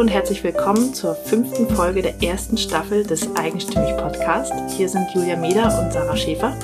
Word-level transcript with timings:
Und 0.00 0.08
herzlich 0.08 0.42
willkommen 0.42 0.94
zur 0.94 1.14
fünften 1.14 1.68
Folge 1.68 2.00
der 2.00 2.22
ersten 2.22 2.56
Staffel 2.56 3.04
des 3.04 3.36
Eigenstimmig 3.36 3.94
Podcast. 3.98 4.50
Hier 4.74 4.88
sind 4.88 5.06
Julia 5.14 5.36
Meder 5.36 5.78
und 5.78 5.92
Sarah 5.92 6.16
Schäfer. 6.16 6.56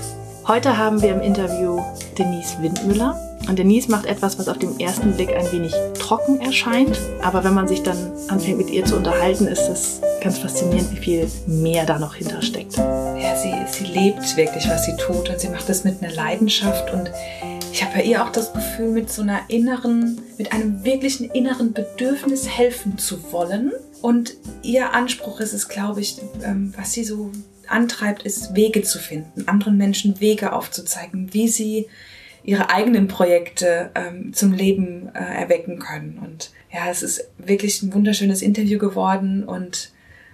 Heute 0.49 0.79
haben 0.79 1.03
wir 1.03 1.11
im 1.11 1.21
Interview 1.21 1.83
Denise 2.17 2.57
Windmüller. 2.63 3.21
Und 3.47 3.59
Denise 3.59 3.91
macht 3.91 4.07
etwas, 4.07 4.39
was 4.39 4.49
auf 4.49 4.57
den 4.57 4.81
ersten 4.81 5.13
Blick 5.13 5.37
ein 5.37 5.53
wenig 5.53 5.75
trocken 5.99 6.41
erscheint. 6.41 6.99
Aber 7.23 7.45
wenn 7.45 7.53
man 7.53 7.69
sich 7.69 7.83
dann 7.83 7.99
anfängt 8.29 8.57
mit 8.57 8.71
ihr 8.71 8.87
zu 8.87 8.97
unterhalten, 8.97 9.47
ist 9.49 9.69
es 9.69 10.01
ganz 10.23 10.39
faszinierend, 10.39 10.91
wie 10.93 10.97
viel 10.97 11.31
mehr 11.47 11.85
da 11.85 11.99
noch 11.99 12.15
hintersteckt. 12.15 12.79
Ja, 12.79 13.37
sie, 13.37 13.53
sie 13.71 13.85
lebt 13.85 14.35
wirklich, 14.39 14.67
was 14.67 14.87
sie 14.87 14.97
tut. 14.97 15.29
Und 15.29 15.39
sie 15.39 15.51
macht 15.51 15.69
das 15.69 15.85
mit 15.85 16.03
einer 16.03 16.15
Leidenschaft. 16.15 16.91
Und 16.91 17.11
ich 17.77 17.85
habe 17.85 17.97
bei 17.97 18.05
ihr 18.05 18.25
auch 18.25 18.31
das 18.31 18.55
Gefühl, 18.55 18.89
mit 18.89 19.13
so 19.13 19.21
einer 19.21 19.43
inneren, 19.49 20.23
mit 20.39 20.51
einem 20.51 20.83
wirklichen 20.83 21.31
inneren 21.31 21.75
Bedürfnis 21.75 22.49
helfen 22.49 22.97
zu 22.97 23.31
wollen. 23.33 23.71
Und 24.01 24.33
ihr 24.63 24.95
Anspruch 24.95 25.41
ist 25.41 25.53
es, 25.53 25.69
glaube 25.69 26.01
ich, 26.01 26.17
ähm, 26.43 26.73
was 26.75 26.95
sie 26.95 27.05
so 27.05 27.33
antreibt, 27.67 28.23
ist 28.23 28.55
Wege 28.55 28.81
zu 28.81 28.99
finden, 28.99 29.47
anderen 29.47 29.77
Menschen 29.77 30.21
Wege 30.21 30.55
aufzuzeigen, 30.55 31.35
wie 31.35 31.49
sie 31.49 31.87
ihre 32.45 32.71
eigenen 32.71 33.09
Projekte 33.09 33.91
ähm, 33.95 34.33
zum 34.33 34.55
Leben 34.55 35.11
äh, 35.15 35.19
erwecken 35.19 35.79
können. 35.79 36.19
Und 36.25 36.53
ja, 36.73 36.89
es 36.91 37.03
ist 37.03 37.29
wirklich 37.37 37.83
ein 37.83 37.93
wunderschönes 37.93 38.41
Interview 38.41 38.79
geworden 38.79 39.45
und 39.45 39.91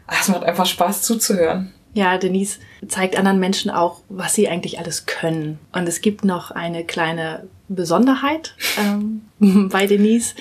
ach, 0.07 0.23
es 0.23 0.29
macht 0.29 0.45
einfach 0.45 0.67
Spaß 0.67 1.03
zuzuhören. 1.03 1.73
Ja, 1.95 2.17
Denise 2.17 2.59
zeigt 2.89 3.17
anderen 3.17 3.39
Menschen 3.39 3.71
auch, 3.71 4.01
was 4.09 4.35
sie 4.35 4.49
eigentlich 4.49 4.79
alles 4.79 5.07
können. 5.07 5.59
Und 5.73 5.87
es 5.87 6.01
gibt 6.01 6.25
noch 6.25 6.51
eine 6.51 6.85
kleine 6.85 7.47
Besonderheit 7.69 8.55
ähm, 8.79 9.23
bei 9.71 9.87
Denise. 9.87 10.35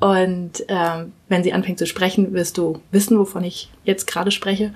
Und 0.00 0.64
ähm, 0.68 1.12
wenn 1.28 1.42
sie 1.42 1.52
anfängt 1.52 1.78
zu 1.78 1.86
sprechen, 1.86 2.32
wirst 2.32 2.58
du 2.58 2.80
wissen, 2.90 3.18
wovon 3.18 3.44
ich 3.44 3.70
jetzt 3.84 4.06
gerade 4.06 4.30
spreche. 4.30 4.72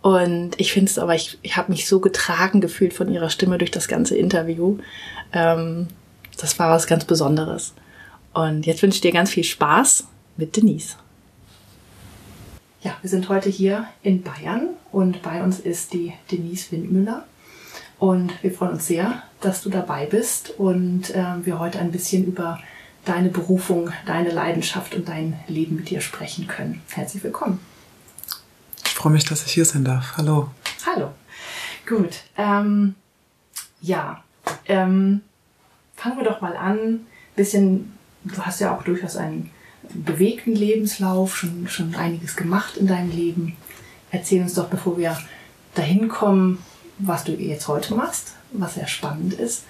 Und 0.00 0.60
ich 0.60 0.72
finde 0.72 0.90
es 0.90 0.98
aber, 0.98 1.14
ich, 1.14 1.38
ich 1.42 1.56
habe 1.56 1.72
mich 1.72 1.88
so 1.88 1.98
getragen 2.00 2.60
gefühlt 2.60 2.92
von 2.92 3.10
ihrer 3.10 3.30
Stimme 3.30 3.58
durch 3.58 3.70
das 3.70 3.88
ganze 3.88 4.16
Interview. 4.16 4.78
Ähm, 5.32 5.88
das 6.36 6.58
war 6.58 6.70
was 6.70 6.86
ganz 6.86 7.04
Besonderes. 7.04 7.74
Und 8.32 8.66
jetzt 8.66 8.82
wünsche 8.82 8.96
ich 8.96 9.00
dir 9.00 9.12
ganz 9.12 9.30
viel 9.30 9.44
Spaß 9.44 10.06
mit 10.36 10.56
Denise. 10.56 10.96
Ja, 12.84 12.98
wir 13.00 13.08
sind 13.08 13.30
heute 13.30 13.48
hier 13.48 13.88
in 14.02 14.22
Bayern 14.22 14.68
und 14.92 15.22
bei 15.22 15.42
uns 15.42 15.58
ist 15.58 15.94
die 15.94 16.12
Denise 16.30 16.70
Windmüller. 16.70 17.24
Und 17.98 18.30
wir 18.42 18.52
freuen 18.52 18.72
uns 18.72 18.86
sehr, 18.86 19.22
dass 19.40 19.62
du 19.62 19.70
dabei 19.70 20.04
bist 20.04 20.50
und 20.58 21.08
äh, 21.14 21.46
wir 21.46 21.58
heute 21.58 21.78
ein 21.78 21.92
bisschen 21.92 22.26
über 22.26 22.60
deine 23.06 23.30
Berufung, 23.30 23.90
deine 24.04 24.30
Leidenschaft 24.30 24.94
und 24.94 25.08
dein 25.08 25.40
Leben 25.48 25.76
mit 25.76 25.88
dir 25.88 26.02
sprechen 26.02 26.46
können. 26.46 26.82
Herzlich 26.90 27.24
willkommen. 27.24 27.58
Ich 28.84 28.92
freue 28.92 29.12
mich, 29.12 29.24
dass 29.24 29.46
ich 29.46 29.52
hier 29.52 29.64
sein 29.64 29.86
darf. 29.86 30.18
Hallo. 30.18 30.50
Hallo. 30.84 31.14
Gut. 31.88 32.20
Ähm, 32.36 32.96
ja, 33.80 34.22
ähm, 34.66 35.22
fangen 35.96 36.18
wir 36.18 36.24
doch 36.24 36.42
mal 36.42 36.54
an. 36.54 37.06
Bisschen, 37.34 37.96
du 38.24 38.36
hast 38.42 38.60
ja 38.60 38.76
auch 38.76 38.82
durchaus 38.82 39.16
einen 39.16 39.50
bewegten 39.94 40.54
Lebenslauf, 40.54 41.36
schon, 41.36 41.68
schon 41.68 41.94
einiges 41.94 42.36
gemacht 42.36 42.76
in 42.76 42.86
deinem 42.86 43.10
Leben. 43.10 43.56
Erzähl 44.10 44.42
uns 44.42 44.54
doch, 44.54 44.68
bevor 44.68 44.98
wir 44.98 45.18
dahin 45.74 46.08
kommen, 46.08 46.62
was 46.98 47.24
du 47.24 47.32
jetzt 47.32 47.68
heute 47.68 47.94
machst, 47.94 48.32
was 48.52 48.74
sehr 48.74 48.86
spannend 48.86 49.34
ist, 49.34 49.64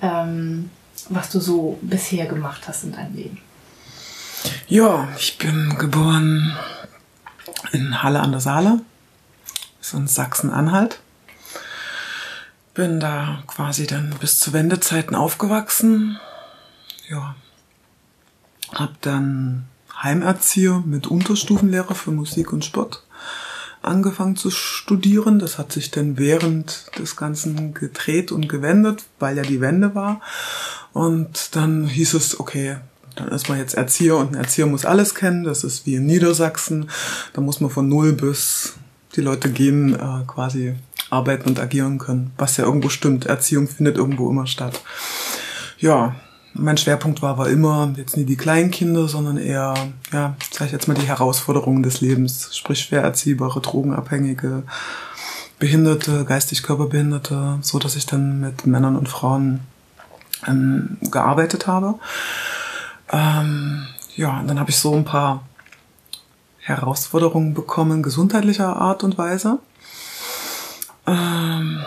ähm, 0.00 0.70
was 1.08 1.30
du 1.30 1.40
so 1.40 1.78
bisher 1.82 2.26
gemacht 2.26 2.62
hast 2.68 2.84
in 2.84 2.92
deinem 2.92 3.14
Leben. 3.14 3.40
Ja, 4.68 5.08
ich 5.18 5.38
bin 5.38 5.76
geboren 5.78 6.56
in 7.72 8.02
Halle 8.02 8.20
an 8.20 8.32
der 8.32 8.40
Saale, 8.40 8.80
so 9.80 9.96
in 9.96 10.06
Sachsen-Anhalt. 10.06 11.00
Bin 12.74 13.00
da 13.00 13.42
quasi 13.48 13.86
dann 13.86 14.14
bis 14.20 14.38
zu 14.38 14.52
Wendezeiten 14.52 15.16
aufgewachsen. 15.16 16.20
Ja, 17.08 17.34
hab 18.74 19.00
dann 19.02 19.66
Heimerzieher 20.02 20.82
mit 20.84 21.06
Unterstufenlehrer 21.06 21.94
für 21.94 22.10
Musik 22.10 22.52
und 22.52 22.64
Sport 22.64 23.04
angefangen 23.82 24.36
zu 24.36 24.50
studieren. 24.50 25.38
Das 25.38 25.58
hat 25.58 25.72
sich 25.72 25.90
dann 25.90 26.18
während 26.18 26.90
des 26.98 27.16
Ganzen 27.16 27.74
gedreht 27.74 28.32
und 28.32 28.48
gewendet, 28.48 29.04
weil 29.18 29.36
ja 29.36 29.42
die 29.42 29.60
Wende 29.60 29.94
war. 29.94 30.20
Und 30.92 31.56
dann 31.56 31.86
hieß 31.86 32.14
es, 32.14 32.38
okay, 32.38 32.76
dann 33.16 33.28
ist 33.28 33.48
man 33.48 33.58
jetzt 33.58 33.74
Erzieher 33.74 34.16
und 34.16 34.32
ein 34.32 34.40
Erzieher 34.42 34.66
muss 34.66 34.84
alles 34.84 35.14
kennen. 35.14 35.44
Das 35.44 35.64
ist 35.64 35.86
wie 35.86 35.96
in 35.96 36.06
Niedersachsen. 36.06 36.90
Da 37.32 37.40
muss 37.40 37.60
man 37.60 37.70
von 37.70 37.88
null 37.88 38.12
bis 38.12 38.74
die 39.16 39.20
Leute 39.20 39.50
gehen, 39.50 39.94
äh, 39.94 40.24
quasi 40.26 40.76
arbeiten 41.10 41.48
und 41.48 41.58
agieren 41.58 41.98
können. 41.98 42.32
Was 42.36 42.56
ja 42.56 42.64
irgendwo 42.64 42.88
stimmt. 42.88 43.26
Erziehung 43.26 43.66
findet 43.66 43.96
irgendwo 43.96 44.30
immer 44.30 44.46
statt. 44.46 44.80
Ja, 45.78 46.14
mein 46.54 46.76
Schwerpunkt 46.76 47.22
war 47.22 47.30
aber 47.30 47.50
immer 47.50 47.92
jetzt 47.96 48.16
nie 48.16 48.24
die 48.24 48.36
Kleinkinder, 48.36 49.08
sondern 49.08 49.36
eher, 49.36 49.74
ja, 50.12 50.36
sag 50.50 50.66
ich 50.66 50.72
jetzt 50.72 50.88
mal 50.88 50.94
die 50.94 51.06
Herausforderungen 51.06 51.82
des 51.82 52.00
Lebens, 52.00 52.56
sprich 52.56 52.80
schwer 52.80 53.02
erziehbare, 53.02 53.60
drogenabhängige, 53.60 54.64
Behinderte, 55.58 56.24
geistig 56.24 56.62
Körperbehinderte, 56.62 57.58
so 57.62 57.78
dass 57.78 57.96
ich 57.96 58.06
dann 58.06 58.40
mit 58.40 58.66
Männern 58.66 58.96
und 58.96 59.08
Frauen 59.08 59.60
ähm, 60.46 60.98
gearbeitet 61.10 61.66
habe. 61.66 61.94
Ähm, 63.10 63.86
ja, 64.14 64.42
dann 64.46 64.60
habe 64.60 64.70
ich 64.70 64.78
so 64.78 64.94
ein 64.94 65.04
paar 65.04 65.42
Herausforderungen 66.58 67.54
bekommen, 67.54 68.02
gesundheitlicher 68.02 68.76
Art 68.76 69.02
und 69.02 69.18
Weise. 69.18 69.58
Ähm, 71.06 71.80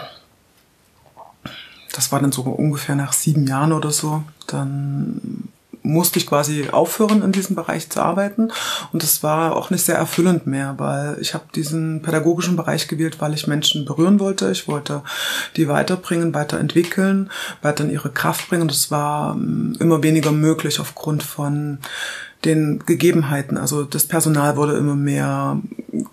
das 1.93 2.11
war 2.11 2.19
dann 2.19 2.31
so 2.31 2.43
ungefähr 2.43 2.95
nach 2.95 3.13
sieben 3.13 3.47
Jahren 3.47 3.73
oder 3.73 3.91
so, 3.91 4.23
dann 4.47 5.49
musste 5.83 6.19
ich 6.19 6.27
quasi 6.27 6.69
aufhören, 6.71 7.23
in 7.23 7.31
diesem 7.31 7.55
Bereich 7.55 7.89
zu 7.89 8.01
arbeiten. 8.01 8.51
Und 8.91 9.03
das 9.03 9.23
war 9.23 9.55
auch 9.55 9.69
nicht 9.69 9.83
sehr 9.83 9.95
erfüllend 9.95 10.45
mehr, 10.45 10.75
weil 10.77 11.17
ich 11.19 11.33
habe 11.33 11.45
diesen 11.55 12.01
pädagogischen 12.01 12.55
Bereich 12.55 12.87
gewählt, 12.87 13.17
weil 13.19 13.33
ich 13.33 13.47
Menschen 13.47 13.85
berühren 13.85 14.19
wollte. 14.19 14.51
Ich 14.51 14.67
wollte 14.67 15.01
die 15.55 15.67
weiterbringen, 15.67 16.33
weiterentwickeln, 16.33 17.31
weiter 17.61 17.83
in 17.83 17.91
ihre 17.91 18.11
Kraft 18.11 18.49
bringen. 18.49 18.63
Und 18.63 18.71
es 18.71 18.91
war 18.91 19.33
ähm, 19.33 19.75
immer 19.79 20.03
weniger 20.03 20.31
möglich 20.31 20.79
aufgrund 20.79 21.23
von 21.23 21.79
den 22.45 22.83
Gegebenheiten. 22.85 23.57
Also 23.57 23.83
das 23.83 24.05
Personal 24.05 24.57
wurde 24.57 24.77
immer 24.77 24.95
mehr 24.95 25.59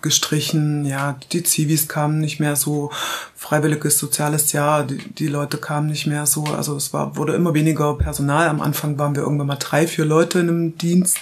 gestrichen, 0.01 0.85
ja, 0.85 1.17
die 1.31 1.43
Zivis 1.43 1.87
kamen 1.87 2.19
nicht 2.19 2.39
mehr 2.39 2.55
so, 2.55 2.91
freiwilliges 3.39 3.97
soziales 3.97 4.51
Jahr, 4.51 4.83
die, 4.83 4.97
die 4.97 5.27
Leute 5.27 5.57
kamen 5.57 5.87
nicht 5.87 6.05
mehr 6.07 6.25
so, 6.25 6.43
also 6.43 6.75
es 6.75 6.91
war, 6.91 7.15
wurde 7.15 7.35
immer 7.35 7.53
weniger 7.53 7.97
Personal. 7.97 8.49
Am 8.49 8.59
Anfang 8.59 8.99
waren 8.99 9.15
wir 9.15 9.23
irgendwann 9.23 9.47
mal 9.47 9.55
drei, 9.55 9.87
vier 9.87 10.03
Leute 10.03 10.39
in 10.39 10.49
einem 10.49 10.77
Dienst 10.77 11.17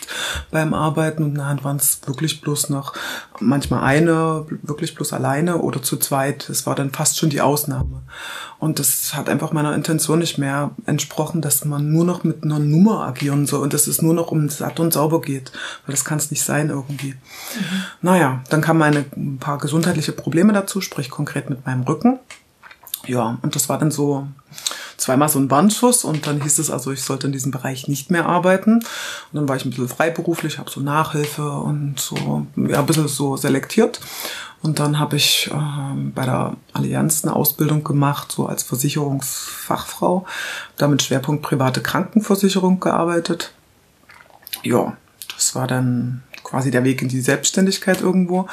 beim 0.50 0.73
Arbeiten 0.73 1.23
und 1.23 1.34
nachher 1.34 1.63
waren 1.63 1.78
es 1.78 2.01
wirklich 2.07 2.41
bloß 2.41 2.69
noch 2.69 2.94
manchmal 3.40 3.84
eine, 3.84 4.47
wirklich 4.63 4.96
bloß 4.96 5.13
alleine 5.13 5.59
oder 5.59 5.84
zu 5.84 5.97
zweit. 5.97 6.50
Das 6.50 6.66
war 6.66 6.73
dann 6.73 6.90
fast 6.90 7.19
schon 7.19 7.29
die 7.29 7.41
Ausnahme. 7.41 8.01
Und 8.59 8.79
das 8.79 9.13
hat 9.13 9.29
einfach 9.29 9.51
meiner 9.51 9.75
Intention 9.75 10.17
nicht 10.17 10.40
mehr 10.40 10.72
entsprochen, 10.88 11.41
dass 11.41 11.63
man 11.66 11.91
nur 11.91 12.06
noch 12.06 12.23
mit 12.23 12.44
einer 12.44 12.57
Nummer 12.57 13.06
agieren 13.06 13.46
soll 13.46 13.62
und 13.62 13.73
dass 13.73 13.85
es 13.85 14.01
nur 14.01 14.16
noch 14.16 14.31
um 14.31 14.50
satt 14.50 14.79
und 14.79 14.94
sauber 14.94 15.22
geht. 15.22 15.51
Weil 15.85 15.94
das 15.94 16.03
kann 16.03 16.17
es 16.17 16.31
nicht 16.31 16.44
sein 16.44 16.69
irgendwie. 16.69 17.12
Mhm. 17.12 17.84
Naja, 18.01 18.41
dann 18.50 18.62
kamen 18.62 18.80
meine 18.80 19.06
ein 19.16 19.38
paar 19.40 19.58
gesundheitliche 19.58 20.12
Probleme 20.12 20.53
dazu, 20.53 20.81
sprich 20.81 21.09
konkret 21.09 21.50
mit 21.50 21.66
meinem 21.66 21.84
Rücken. 21.84 22.19
Ja, 23.06 23.38
und 23.41 23.56
das 23.56 23.69
war 23.69 23.78
dann 23.78 23.91
so 23.91 24.28
zweimal 24.97 25.30
so 25.30 25.40
ein 25.40 25.50
Warnschuss 25.50 26.03
und 26.03 26.28
dann 26.28 26.41
hieß 26.41 26.59
es 26.59 26.72
also, 26.72 26.91
ich 26.91 27.03
sollte 27.03 27.28
in 27.28 27.34
diesem 27.34 27.52
Bereich 27.52 27.88
nicht 27.88 28.11
mehr 28.11 28.26
arbeiten. 28.26 28.76
Und 28.76 28.85
dann 29.34 29.47
war 29.47 29.55
ich 29.55 29.64
ein 29.64 29.70
bisschen 29.70 29.88
freiberuflich, 29.88 30.58
habe 30.58 30.70
so 30.70 30.82
Nachhilfe 30.82 31.49
und 31.49 31.99
so 31.99 32.47
ja, 32.55 32.79
ein 32.79 32.85
bisschen 32.85 33.08
so 33.08 33.38
selektiert. 33.38 33.99
Und 34.61 34.79
dann 34.79 34.99
habe 34.99 35.16
ich 35.16 35.49
äh, 35.53 36.11
bei 36.14 36.26
der 36.26 36.55
Allianz 36.73 37.23
eine 37.23 37.35
Ausbildung 37.35 37.84
gemacht, 37.84 38.32
so 38.32 38.47
als 38.47 38.64
Versicherungsfachfrau, 38.64 40.26
damit 40.78 41.03
Schwerpunkt 41.03 41.44
private 41.44 41.82
Krankenversicherung 41.82 42.79
gearbeitet. 42.79 43.53
Ja, 44.64 44.97
das 45.35 45.53
war 45.53 45.67
dann 45.67 46.23
quasi 46.47 46.72
der 46.72 46.85
Weg 46.85 47.02
in 47.02 47.09
die 47.09 47.20
Selbstständigkeit 47.20 48.02
irgendwo. 48.02 48.47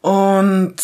Und 0.00 0.76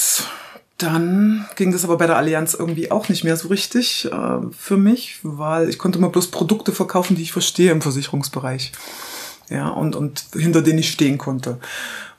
dann 0.79 1.47
ging 1.57 1.73
das 1.73 1.85
aber 1.85 1.97
bei 1.97 2.07
der 2.07 2.17
Allianz 2.17 2.55
irgendwie 2.55 2.91
auch 2.91 3.09
nicht 3.09 3.25
mehr 3.25 3.37
so 3.37 3.49
richtig 3.49 4.11
äh, 4.11 4.39
für 4.57 4.77
mich, 4.77 5.19
weil 5.23 5.69
ich 5.69 5.79
konnte 5.79 5.99
immer 5.99 6.09
bloß 6.09 6.29
Produkte 6.29 6.73
verkaufen, 6.73 7.17
die 7.17 7.23
ich 7.23 7.33
verstehe 7.33 7.73
im 7.73 7.83
Versicherungsbereich. 7.83 8.73
Ja, 9.49 9.69
und, 9.69 9.97
und 9.97 10.25
hinter 10.35 10.63
denen 10.63 10.79
ich 10.79 10.91
stehen 10.91 11.19
konnte. 11.19 11.59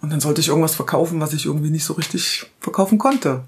Und 0.01 0.12
dann 0.12 0.19
sollte 0.19 0.42
ich 0.42 0.50
irgendwas 0.50 0.75
verkaufen, 0.75 1.21
was 1.21 1.33
ich 1.33 1.45
irgendwie 1.45 1.71
nicht 1.71 1.86
so 1.86 1.94
richtig 1.94 2.45
verkaufen 2.60 2.98
konnte. 2.98 3.44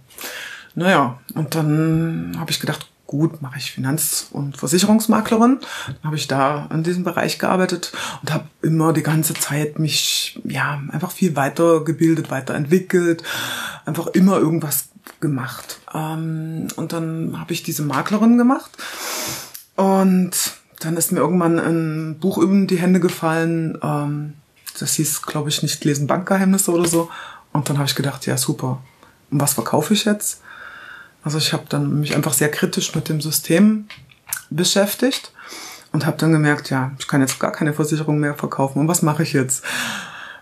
Naja, 0.76 1.20
und 1.34 1.56
dann 1.56 2.36
habe 2.40 2.52
ich 2.52 2.60
gedacht, 2.62 2.88
gut, 3.08 3.42
mache 3.42 3.58
ich 3.58 3.72
Finanz- 3.72 4.28
und 4.32 4.58
Versicherungsmaklerin. 4.58 5.60
Dann 5.88 6.04
habe 6.04 6.16
ich 6.16 6.28
da 6.28 6.68
in 6.72 6.84
diesem 6.84 7.04
Bereich 7.04 7.40
gearbeitet 7.40 7.92
und 8.22 8.34
habe 8.34 8.46
immer 8.62 8.94
die 8.94 9.04
ganze 9.04 9.34
Zeit 9.34 9.80
mich 9.80 10.40
ja 10.44 10.82
einfach 10.92 11.12
viel 11.12 11.36
weitergebildet, 11.36 12.32
weiterentwickelt, 12.32 13.24
einfach 13.86 14.08
immer 14.08 14.38
irgendwas 14.38 14.90
gemacht. 15.20 15.80
Ähm, 15.94 16.68
und 16.76 16.94
dann 16.94 17.40
habe 17.40 17.54
ich 17.54 17.64
diese 17.64 17.84
Maklerin 17.84 18.38
gemacht 18.38 18.72
und 19.76 20.32
dann 20.80 20.98
ist 20.98 21.12
mir 21.12 21.20
irgendwann 21.20 21.60
ein 21.60 22.20
Buch 22.20 22.38
über 22.38 22.66
die 22.66 22.78
Hände 22.78 23.00
gefallen. 23.00 23.78
Ähm, 23.82 24.34
das 24.80 24.94
hieß, 24.96 25.22
glaube 25.22 25.50
ich, 25.50 25.62
nicht 25.64 25.84
Lesen 25.86 26.08
Bankgeheimnisse 26.08 26.72
oder 26.72 26.88
so. 26.88 27.10
Und 27.54 27.70
dann 27.70 27.78
habe 27.78 27.88
ich 27.88 27.96
gedacht, 27.96 28.26
ja 28.26 28.38
super. 28.38 28.82
Und 29.32 29.40
was 29.40 29.54
verkaufe 29.54 29.94
ich 29.94 30.06
jetzt? 30.06 30.42
Also 31.26 31.40
ich 31.40 31.54
habe 31.54 31.64
dann 31.68 32.00
mich 32.00 32.16
einfach 32.16 32.34
sehr 32.34 32.52
kritisch 32.52 32.94
mit 32.94 33.10
dem 33.10 33.20
System 33.20 33.88
beschäftigt 34.52 35.32
und 35.92 36.06
habe 36.06 36.18
dann 36.18 36.32
gemerkt, 36.32 36.70
ja, 36.70 36.92
ich 37.00 37.08
kann 37.08 37.20
jetzt 37.20 37.40
gar 37.40 37.52
keine 37.52 37.74
Versicherung 37.74 38.20
mehr 38.20 38.36
verkaufen. 38.36 38.80
Und 38.80 38.88
was 38.88 39.02
mache 39.02 39.24
ich 39.24 39.34
jetzt? 39.34 39.64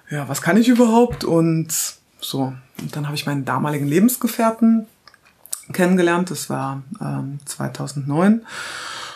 Ja, 0.10 0.28
was 0.28 0.42
kann 0.42 0.58
ich 0.58 0.68
überhaupt? 0.68 1.24
Und 1.24 1.74
so. 2.20 2.54
Und 2.82 2.96
dann 2.96 3.06
habe 3.06 3.16
ich 3.16 3.26
meinen 3.26 3.46
damaligen 3.46 3.88
Lebensgefährten 3.88 4.86
kennengelernt. 5.72 6.30
Das 6.32 6.50
war 6.50 6.84
ähm, 7.00 7.40
2009. 7.46 8.42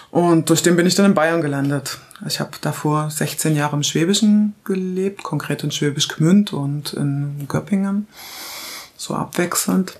Und 0.09 0.49
durch 0.49 0.63
den 0.63 0.77
bin 0.77 0.87
ich 0.87 0.95
dann 0.95 1.07
in 1.07 1.13
Bayern 1.13 1.41
gelandet. 1.41 1.99
Ich 2.25 2.39
habe 2.39 2.51
davor 2.61 3.11
16 3.11 3.57
Jahre 3.57 3.75
im 3.75 3.83
Schwäbischen 3.83 4.55
gelebt, 4.63 5.21
konkret 5.21 5.65
in 5.65 5.71
Schwäbisch 5.71 6.07
Gmünd 6.07 6.53
und 6.53 6.93
in 6.93 7.45
Göppingen, 7.49 8.07
so 8.95 9.15
abwechselnd. 9.15 9.99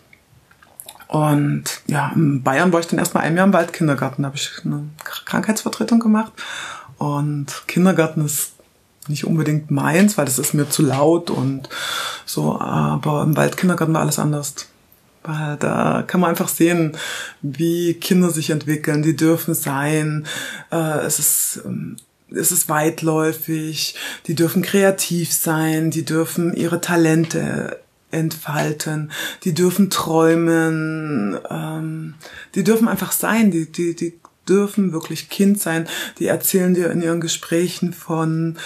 Und 1.07 1.63
ja, 1.87 2.11
in 2.15 2.43
Bayern 2.43 2.73
war 2.73 2.79
ich 2.79 2.87
dann 2.87 2.99
erstmal 2.99 3.23
ein 3.23 3.37
Jahr 3.37 3.45
im 3.45 3.53
Waldkindergarten. 3.53 4.23
Da 4.23 4.27
habe 4.27 4.37
ich 4.37 4.51
eine 4.65 4.83
Krankheitsvertretung 5.03 5.99
gemacht. 5.99 6.33
Und 6.97 7.63
Kindergarten 7.67 8.25
ist 8.25 8.53
nicht 9.07 9.25
unbedingt 9.25 9.71
meins, 9.71 10.17
weil 10.17 10.25
das 10.25 10.39
ist 10.39 10.53
mir 10.53 10.69
zu 10.69 10.83
laut 10.83 11.29
und 11.29 11.69
so. 12.25 12.59
Aber 12.59 13.23
im 13.23 13.37
Waldkindergarten 13.37 13.93
war 13.93 14.01
alles 14.01 14.19
anders. 14.19 14.55
Weil 15.23 15.57
da 15.57 16.03
kann 16.05 16.19
man 16.19 16.29
einfach 16.29 16.49
sehen, 16.49 16.97
wie 17.41 17.93
Kinder 17.93 18.29
sich 18.29 18.49
entwickeln. 18.49 19.01
Die 19.01 19.15
dürfen 19.15 19.53
sein. 19.53 20.25
Äh, 20.71 20.99
es 21.05 21.19
ist 21.19 21.61
ähm, 21.65 21.97
es 22.29 22.51
ist 22.51 22.69
weitläufig, 22.69 23.95
die 24.27 24.35
dürfen 24.35 24.61
kreativ 24.61 25.31
sein, 25.31 25.91
die 25.91 26.03
dürfen 26.03 26.53
ihre 26.53 26.81
Talente 26.81 27.79
entfalten, 28.17 29.11
die 29.43 29.53
dürfen 29.53 29.89
träumen, 29.89 31.37
ähm, 31.49 32.15
die 32.55 32.63
dürfen 32.63 32.87
einfach 32.87 33.11
sein, 33.11 33.51
die, 33.51 33.71
die, 33.71 33.95
die 33.95 34.19
dürfen 34.47 34.93
wirklich 34.93 35.29
Kind 35.29 35.59
sein, 35.59 35.87
die 36.19 36.27
erzählen 36.27 36.73
dir 36.73 36.89
in 36.91 37.01
ihren 37.01 37.21
Gesprächen 37.21 37.93
von, 37.93 38.57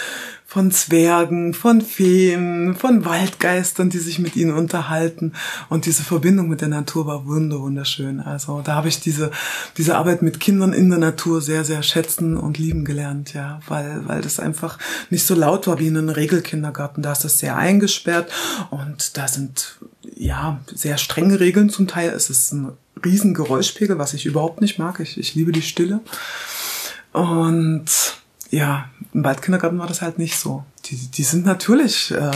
von 0.52 0.70
Zwergen, 0.70 1.54
von 1.54 1.80
Feen, 1.80 2.76
von 2.76 3.06
Waldgeistern, 3.06 3.90
die 3.90 4.00
sich 4.00 4.20
mit 4.20 4.36
ihnen 4.36 4.52
unterhalten. 4.52 5.32
Und 5.70 5.86
diese 5.86 6.04
Verbindung 6.04 6.50
mit 6.50 6.60
der 6.60 6.68
Natur 6.68 7.06
war 7.06 7.26
wunderschön. 7.26 8.20
Also 8.20 8.62
da 8.62 8.76
habe 8.76 8.90
ich 8.90 9.00
diese, 9.00 9.32
diese 9.78 9.96
Arbeit 9.96 10.22
mit 10.22 10.42
Kindern 10.42 10.74
in 10.74 10.90
der 10.90 11.00
Natur 11.00 11.40
sehr, 11.40 11.64
sehr 11.64 11.84
schätzen 11.84 12.36
und 12.36 12.58
lieben 12.58 12.84
gelernt, 12.84 13.34
ja, 13.34 13.62
weil, 13.70 14.06
weil 14.10 14.20
das 14.20 14.42
einfach 14.42 14.78
nicht 15.10 15.26
so 15.26 15.36
laut 15.36 15.68
war 15.68 15.80
wie 15.80 15.88
in 15.88 15.96
einem 15.96 16.10
Regelkindergarten. 16.10 17.02
Da 17.02 17.14
ist 17.14 17.24
das 17.24 17.40
sehr 17.40 17.56
eingesperrt 17.56 18.30
und 18.72 19.16
da 19.16 19.30
sind, 19.30 19.80
ja, 20.18 20.60
sehr 20.68 20.98
strenge 20.98 21.40
Regeln 21.40 21.70
zum 21.70 21.88
Teil. 21.88 22.10
Es 22.10 22.30
ist 22.30 22.52
ein 22.52 22.74
riesen 23.06 23.34
Geräuschpegel, 23.34 24.00
was 24.00 24.14
ich 24.14 24.26
überhaupt 24.26 24.60
nicht 24.60 24.80
mag. 24.80 25.00
Ich, 25.00 25.18
ich 25.18 25.34
liebe 25.34 25.54
die 25.54 25.62
Stille. 25.62 26.02
Und 27.14 28.21
ja, 28.52 28.90
im 29.14 29.24
Waldkindergarten 29.24 29.80
war 29.80 29.88
das 29.88 30.02
halt 30.02 30.20
nicht 30.20 30.38
so. 30.38 30.66
Die, 30.86 30.98
die 30.98 31.24
sind 31.24 31.46
natürlich, 31.46 32.12
äh, 32.12 32.32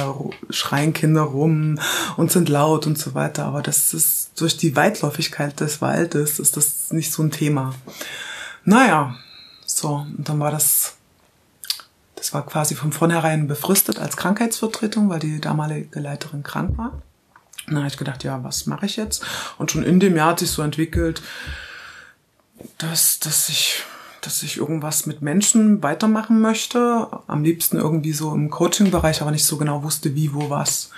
schreien 0.50 0.94
Kinder 0.94 1.22
rum 1.22 1.78
und 2.16 2.32
sind 2.32 2.48
laut 2.48 2.88
und 2.88 2.98
so 2.98 3.14
weiter, 3.14 3.46
aber 3.46 3.62
das 3.62 3.94
ist 3.94 4.32
durch 4.38 4.56
die 4.56 4.76
Weitläufigkeit 4.76 5.60
des 5.60 5.82
Waldes 5.82 6.40
ist 6.40 6.56
das 6.56 6.92
nicht 6.92 7.12
so 7.12 7.22
ein 7.22 7.32
Thema. 7.32 7.76
Naja, 8.64 9.16
so, 9.66 10.06
und 10.18 10.28
dann 10.30 10.40
war 10.40 10.52
das, 10.52 10.94
das 12.16 12.34
war 12.34 12.46
quasi 12.46 12.76
von 12.76 12.94
vornherein 12.94 13.48
befristet 13.48 14.00
als 14.00 14.16
Krankheitsvertretung, 14.16 15.10
weil 15.10 15.20
die 15.20 15.42
damalige 15.42 16.00
Leiterin 16.00 16.44
krank 16.44 16.78
war. 16.78 16.94
Und 17.68 17.74
dann 17.74 17.78
habe 17.78 17.88
ich 17.88 17.98
gedacht, 17.98 18.24
ja, 18.24 18.42
was 18.44 18.68
mache 18.68 18.86
ich 18.86 18.96
jetzt? 18.96 19.26
Und 19.58 19.72
schon 19.72 19.84
in 19.84 20.00
dem 20.00 20.16
Jahr 20.16 20.30
hat 20.30 20.40
sich 20.40 20.52
so 20.52 20.62
entwickelt, 20.62 21.22
dass, 22.78 23.20
dass 23.20 23.50
ich 23.50 23.84
dass 24.26 24.44
ich 24.44 24.58
irgendwas 24.58 25.06
mit 25.06 25.22
Menschen 25.22 25.84
weitermachen 25.84 26.42
möchte. 26.42 27.08
Am 27.28 27.44
liebsten 27.44 27.78
irgendwie 27.78 28.14
so 28.14 28.34
im 28.34 28.50
Coaching-Bereich, 28.50 29.22
aber 29.22 29.32
nicht 29.32 29.46
so 29.46 29.58
genau 29.58 29.84
wusste, 29.84 30.16
wie, 30.16 30.34
wo, 30.34 30.50
was. 30.50 30.90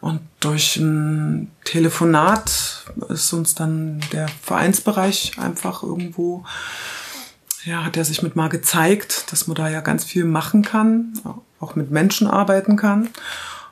Und 0.00 0.20
durch 0.40 0.76
ein 0.76 1.50
Telefonat 1.64 2.84
ist 3.08 3.32
uns 3.32 3.54
dann 3.54 4.00
der 4.12 4.28
Vereinsbereich 4.28 5.38
einfach 5.38 5.82
irgendwo, 5.82 6.44
ja, 7.64 7.84
hat 7.84 7.96
er 7.96 8.04
sich 8.04 8.22
mit 8.22 8.34
mal 8.34 8.48
gezeigt, 8.48 9.30
dass 9.30 9.46
man 9.46 9.56
da 9.56 9.68
ja 9.68 9.80
ganz 9.80 10.04
viel 10.04 10.24
machen 10.24 10.62
kann, 10.62 11.12
auch 11.60 11.76
mit 11.76 11.90
Menschen 11.90 12.26
arbeiten 12.26 12.76
kann. 12.76 13.10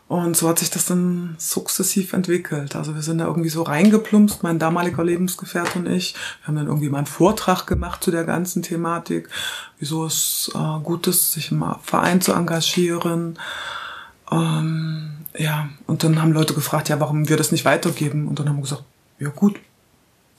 Und 0.08 0.38
so 0.38 0.49
hat 0.49 0.58
sich 0.58 0.70
das 0.70 0.87
dann 0.87 1.34
sukzessiv 1.37 2.14
entwickelt. 2.14 2.75
Also 2.75 2.94
wir 2.94 3.02
sind 3.02 3.19
da 3.19 3.26
irgendwie 3.26 3.50
so 3.50 3.62
reingeplumpst, 3.62 4.43
mein 4.43 4.58
damaliger 4.58 5.05
Lebensgefährte 5.05 5.78
und 5.78 5.87
ich. 5.87 6.14
Wir 6.40 6.49
haben 6.49 6.56
dann 6.56 6.66
irgendwie 6.66 6.88
mal 6.88 6.99
einen 6.99 7.06
Vortrag 7.06 7.66
gemacht 7.66 8.02
zu 8.02 8.10
der 8.10 8.25
ganzen 8.25 8.62
Thematik, 8.62 9.28
wieso 9.78 10.06
es 10.06 10.50
äh, 10.55 10.81
gut 10.82 11.06
ist, 11.08 11.32
sich 11.32 11.52
im 11.52 11.62
Verein 11.82 12.22
zu 12.22 12.32
engagieren. 12.32 13.38
Ähm, 14.32 15.10
ja, 15.37 15.69
und 15.87 16.02
dann 16.05 16.22
haben 16.22 16.32
Leute 16.32 16.55
gefragt, 16.55 16.88
ja, 16.88 16.99
warum 17.00 17.28
wir 17.28 17.37
das 17.37 17.52
nicht 17.52 17.66
weitergeben? 17.66 18.28
Und 18.28 18.38
dann 18.38 18.49
haben 18.49 18.56
wir 18.56 18.62
gesagt, 18.62 18.84
ja 19.19 19.28
gut, 19.28 19.60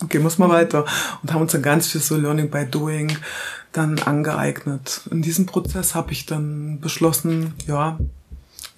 gehen 0.10 0.24
wir 0.24 0.30
es 0.30 0.40
mal 0.40 0.50
weiter. 0.50 0.86
Und 1.22 1.32
haben 1.32 1.42
uns 1.42 1.52
dann 1.52 1.62
ganz 1.62 1.86
viel 1.88 2.02
so 2.02 2.18
Learning 2.18 2.50
by 2.50 2.66
Doing 2.66 3.16
dann 3.72 4.00
angeeignet. 4.00 5.02
In 5.12 5.22
diesem 5.22 5.46
Prozess 5.46 5.94
habe 5.94 6.12
ich 6.12 6.26
dann 6.26 6.80
beschlossen, 6.80 7.54
ja, 7.68 8.00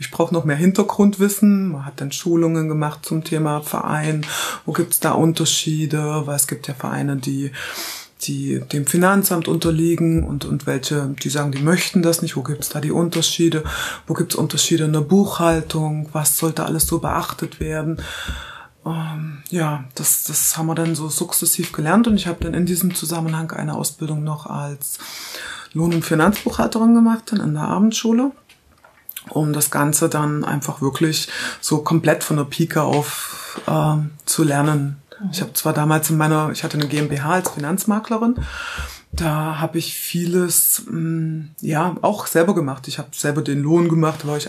ich 0.02 0.10
brauche 0.10 0.34
noch 0.34 0.46
mehr 0.46 0.56
Hintergrundwissen. 0.56 1.74
Man 1.74 1.86
hat 1.86 2.02
dann 2.02 2.12
Schulungen 2.12 2.68
gemacht 2.68 3.06
zum 3.06 3.24
Thema 3.24 3.62
Verein. 3.62 4.26
Wo 4.66 4.72
gibt's 4.72 5.00
da 5.00 5.12
Unterschiede? 5.12 6.24
Weil 6.26 6.36
es 6.36 6.48
gibt 6.48 6.68
ja 6.68 6.74
Vereine, 6.74 7.18
die 7.18 7.52
die 8.24 8.62
dem 8.72 8.86
Finanzamt 8.86 9.48
unterliegen 9.48 10.24
und, 10.24 10.46
und 10.46 10.68
welche, 10.68 11.16
die 11.24 11.30
sagen, 11.30 11.52
die 11.52 11.62
möchten 11.62 12.04
das 12.04 12.22
nicht. 12.22 12.36
Wo 12.36 12.44
gibt's 12.44 12.70
da 12.70 12.80
die 12.80 12.92
Unterschiede? 12.92 13.64
Wo 14.06 14.14
gibt's 14.14 14.36
Unterschiede 14.36 14.84
in 14.84 14.94
der 14.94 15.02
Buchhaltung? 15.02 16.10
Was 16.14 16.38
sollte 16.38 16.66
alles 16.66 16.86
so 16.86 17.00
beachtet 17.00 17.60
werden? 17.60 17.98
Ähm, 18.86 19.42
ja, 19.50 19.86
das, 19.96 20.26
das 20.26 20.56
haben 20.56 20.68
wir 20.68 20.76
dann 20.76 20.94
so 20.94 21.10
sukzessiv 21.10 21.72
gelernt 21.72 22.08
und 22.08 22.16
ich 22.16 22.28
habe 22.28 22.44
dann 22.44 22.54
in 22.54 22.68
diesem 22.68 22.94
Zusammenhang 22.94 23.52
eine 23.52 23.74
Ausbildung 23.76 24.24
noch 24.24 24.46
als 24.46 25.00
Lohn- 25.74 25.94
und 25.94 26.06
Finanzbuchhalterin 26.06 26.94
gemacht, 26.94 27.32
dann 27.32 27.40
in 27.40 27.54
der 27.54 27.64
Abendschule 27.64 28.32
um 29.32 29.54
das 29.54 29.72
Ganze 29.72 30.10
dann 30.10 30.44
einfach 30.44 30.82
wirklich 30.82 31.28
so 31.60 31.80
komplett 31.80 32.24
von 32.24 32.38
der 32.38 32.44
Pike 32.46 32.82
auf 32.82 33.60
äh, 33.68 33.96
zu 34.26 34.44
lernen. 34.44 34.98
Ich 35.32 35.42
habe 35.42 35.54
zwar 35.54 35.74
damals 35.74 36.10
in 36.10 36.18
meiner, 36.18 36.52
ich 36.52 36.64
hatte 36.64 36.78
eine 36.78 36.88
GmbH 36.88 37.32
als 37.32 37.50
Finanzmaklerin, 37.52 38.36
da 39.14 39.60
habe 39.60 39.78
ich 39.78 39.94
vieles 39.94 40.84
mh, 40.90 41.00
mm, 41.00 41.50
ja 41.62 41.96
auch 42.02 42.28
selber 42.28 42.56
gemacht. 42.56 42.88
Ich 42.88 42.98
habe 42.98 43.10
selber 43.12 43.42
den 43.42 43.62
Lohn 43.62 43.90
gemacht, 43.90 44.26
war 44.26 44.38
ich 44.38 44.48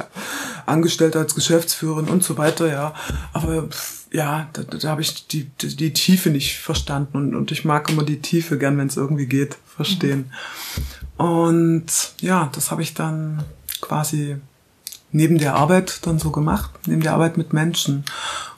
angestellt 0.66 1.16
als 1.16 1.34
Geschäftsführerin 1.34 2.08
und 2.08 2.22
so 2.22 2.38
weiter, 2.38 2.70
ja. 2.70 2.94
Aber 3.32 3.68
ja, 4.12 4.48
da, 4.52 4.62
da 4.62 4.88
habe 4.88 5.02
ich 5.02 5.26
die, 5.26 5.50
die, 5.60 5.74
die 5.74 5.92
Tiefe 5.92 6.30
nicht 6.30 6.58
verstanden 6.58 7.16
und, 7.16 7.34
und 7.34 7.50
ich 7.50 7.64
mag 7.64 7.90
immer 7.90 8.04
die 8.04 8.20
Tiefe 8.20 8.56
gern, 8.56 8.78
wenn 8.78 8.86
es 8.86 8.96
irgendwie 8.96 9.26
geht, 9.26 9.56
verstehen. 9.66 10.30
Mhm. 11.18 11.24
Und 11.24 12.14
ja, 12.20 12.48
das 12.54 12.70
habe 12.70 12.82
ich 12.82 12.94
dann 12.94 13.44
quasi 13.80 14.36
neben 15.12 15.38
der 15.38 15.54
Arbeit 15.54 16.07
dann 16.07 16.19
so 16.19 16.31
gemacht, 16.31 16.71
neben 16.87 17.02
der 17.02 17.12
Arbeit 17.12 17.37
mit 17.37 17.52
Menschen. 17.52 18.04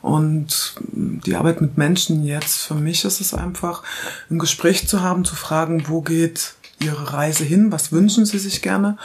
Und 0.00 0.74
die 0.92 1.34
Arbeit 1.34 1.60
mit 1.60 1.76
Menschen 1.76 2.24
jetzt, 2.24 2.62
für 2.62 2.74
mich 2.74 3.04
ist 3.04 3.20
es 3.20 3.34
einfach, 3.34 3.82
ein 4.30 4.38
Gespräch 4.38 4.88
zu 4.88 5.02
haben, 5.02 5.24
zu 5.24 5.34
fragen, 5.34 5.88
wo 5.88 6.00
geht 6.00 6.54
ihre 6.80 7.12
Reise 7.12 7.44
hin, 7.44 7.72
was 7.72 7.92
wünschen 7.92 8.26
sie 8.26 8.38
sich 8.38 8.62
gerne. 8.62 8.96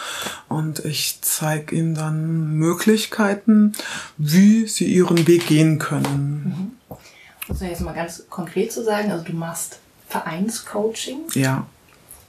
Und 0.48 0.80
ich 0.86 1.20
zeige 1.22 1.76
ihnen 1.76 1.96
dann 1.96 2.54
Möglichkeiten, 2.54 3.74
wie 4.18 4.68
sie 4.68 4.86
ihren 4.86 5.28
Weg 5.28 5.48
gehen 5.48 5.80
können. 5.80 6.74
Mhm. 6.90 6.98
Also 7.48 7.66
jetzt 7.66 7.82
mal 7.82 7.94
ganz 7.94 8.24
konkret 8.30 8.72
zu 8.72 8.84
sagen, 8.84 9.12
also 9.12 9.24
du 9.24 9.34
machst 9.34 9.80
Vereinscoaching. 10.08 11.22
Ja. 11.34 11.66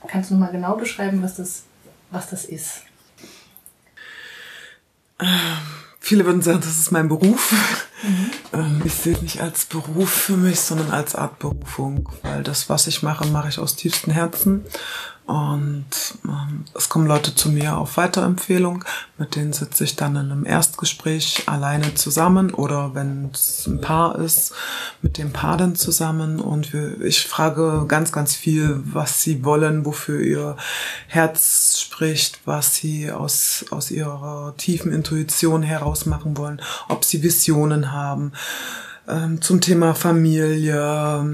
Kannst 0.06 0.30
du 0.30 0.34
mal 0.34 0.50
genau 0.50 0.76
beschreiben, 0.76 1.22
was 1.22 1.36
das, 1.36 1.64
was 2.10 2.30
das 2.30 2.44
ist? 2.46 2.82
Viele 6.02 6.24
würden 6.24 6.42
sagen, 6.42 6.60
das 6.60 6.78
ist 6.78 6.92
mein 6.92 7.08
Beruf. 7.08 7.52
Mhm. 8.02 8.82
Ich 8.84 8.94
sehe 8.94 9.12
es 9.12 9.22
nicht 9.22 9.40
als 9.40 9.66
Beruf 9.66 10.10
für 10.10 10.36
mich, 10.36 10.60
sondern 10.60 10.90
als 10.90 11.14
Art 11.14 11.38
Berufung, 11.38 12.08
weil 12.22 12.42
das, 12.42 12.68
was 12.68 12.86
ich 12.86 13.02
mache, 13.02 13.26
mache 13.26 13.48
ich 13.48 13.58
aus 13.58 13.76
tiefstem 13.76 14.12
Herzen. 14.12 14.64
Und 15.30 15.84
ähm, 16.24 16.64
es 16.74 16.88
kommen 16.88 17.06
Leute 17.06 17.32
zu 17.36 17.50
mir 17.50 17.78
auf 17.78 17.96
Weiterempfehlung, 17.96 18.84
mit 19.16 19.36
denen 19.36 19.52
sitze 19.52 19.84
ich 19.84 19.94
dann 19.94 20.16
in 20.16 20.32
einem 20.32 20.44
Erstgespräch 20.44 21.44
alleine 21.46 21.94
zusammen 21.94 22.52
oder 22.52 22.96
wenn 22.96 23.30
es 23.32 23.64
ein 23.68 23.80
Paar 23.80 24.18
ist, 24.18 24.52
mit 25.02 25.18
dem 25.18 25.32
Paar 25.32 25.56
dann 25.56 25.76
zusammen. 25.76 26.40
Und 26.40 26.72
wir, 26.72 27.00
ich 27.02 27.28
frage 27.28 27.84
ganz, 27.86 28.10
ganz 28.10 28.34
viel, 28.34 28.80
was 28.82 29.22
sie 29.22 29.44
wollen, 29.44 29.86
wofür 29.86 30.20
ihr 30.20 30.56
Herz 31.06 31.78
spricht, 31.78 32.40
was 32.44 32.74
sie 32.74 33.12
aus, 33.12 33.64
aus 33.70 33.92
ihrer 33.92 34.54
tiefen 34.56 34.90
Intuition 34.92 35.62
heraus 35.62 36.06
machen 36.06 36.36
wollen, 36.38 36.60
ob 36.88 37.04
sie 37.04 37.22
Visionen 37.22 37.92
haben 37.92 38.32
zum 39.40 39.60
Thema 39.60 39.94
Familie, 39.94 41.24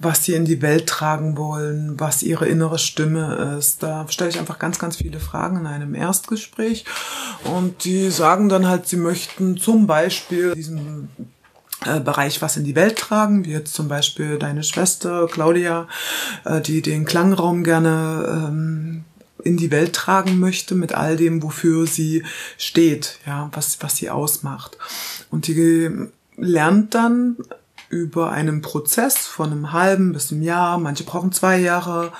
was 0.00 0.24
sie 0.24 0.34
in 0.34 0.44
die 0.44 0.62
Welt 0.62 0.86
tragen 0.86 1.36
wollen, 1.36 1.98
was 2.00 2.22
ihre 2.22 2.46
innere 2.46 2.78
Stimme 2.78 3.56
ist. 3.58 3.82
Da 3.82 4.06
stelle 4.08 4.30
ich 4.30 4.38
einfach 4.38 4.58
ganz, 4.58 4.78
ganz 4.78 4.96
viele 4.96 5.20
Fragen 5.20 5.58
in 5.58 5.66
einem 5.66 5.94
Erstgespräch 5.94 6.84
und 7.44 7.84
die 7.84 8.10
sagen 8.10 8.48
dann 8.48 8.66
halt, 8.66 8.88
sie 8.88 8.96
möchten 8.96 9.56
zum 9.56 9.86
Beispiel 9.86 10.54
diesen 10.54 11.08
äh, 11.84 12.00
Bereich 12.00 12.40
was 12.42 12.56
in 12.56 12.64
die 12.64 12.76
Welt 12.76 12.98
tragen, 12.98 13.44
wie 13.44 13.50
jetzt 13.50 13.74
zum 13.74 13.88
Beispiel 13.88 14.38
deine 14.38 14.62
Schwester 14.62 15.26
Claudia, 15.30 15.88
äh, 16.44 16.60
die 16.60 16.82
den 16.82 17.04
Klangraum 17.04 17.64
gerne 17.64 18.46
ähm, 18.48 19.04
in 19.44 19.56
die 19.56 19.70
Welt 19.70 19.92
tragen 19.92 20.38
möchte 20.38 20.74
mit 20.74 20.94
all 20.94 21.16
dem, 21.16 21.42
wofür 21.42 21.86
sie 21.86 22.22
steht, 22.56 23.18
ja, 23.26 23.50
was, 23.52 23.78
was 23.80 23.96
sie 23.96 24.10
ausmacht. 24.10 24.78
Und 25.30 25.48
die 25.48 25.90
lernt 26.42 26.94
dann 26.94 27.36
über 27.88 28.30
einen 28.30 28.62
Prozess 28.62 29.18
von 29.18 29.52
einem 29.52 29.72
halben 29.72 30.12
bis 30.12 30.32
einem 30.32 30.42
Jahr, 30.42 30.78
manche 30.78 31.04
brauchen 31.04 31.32
zwei 31.32 31.58
Jahre, 31.58 32.12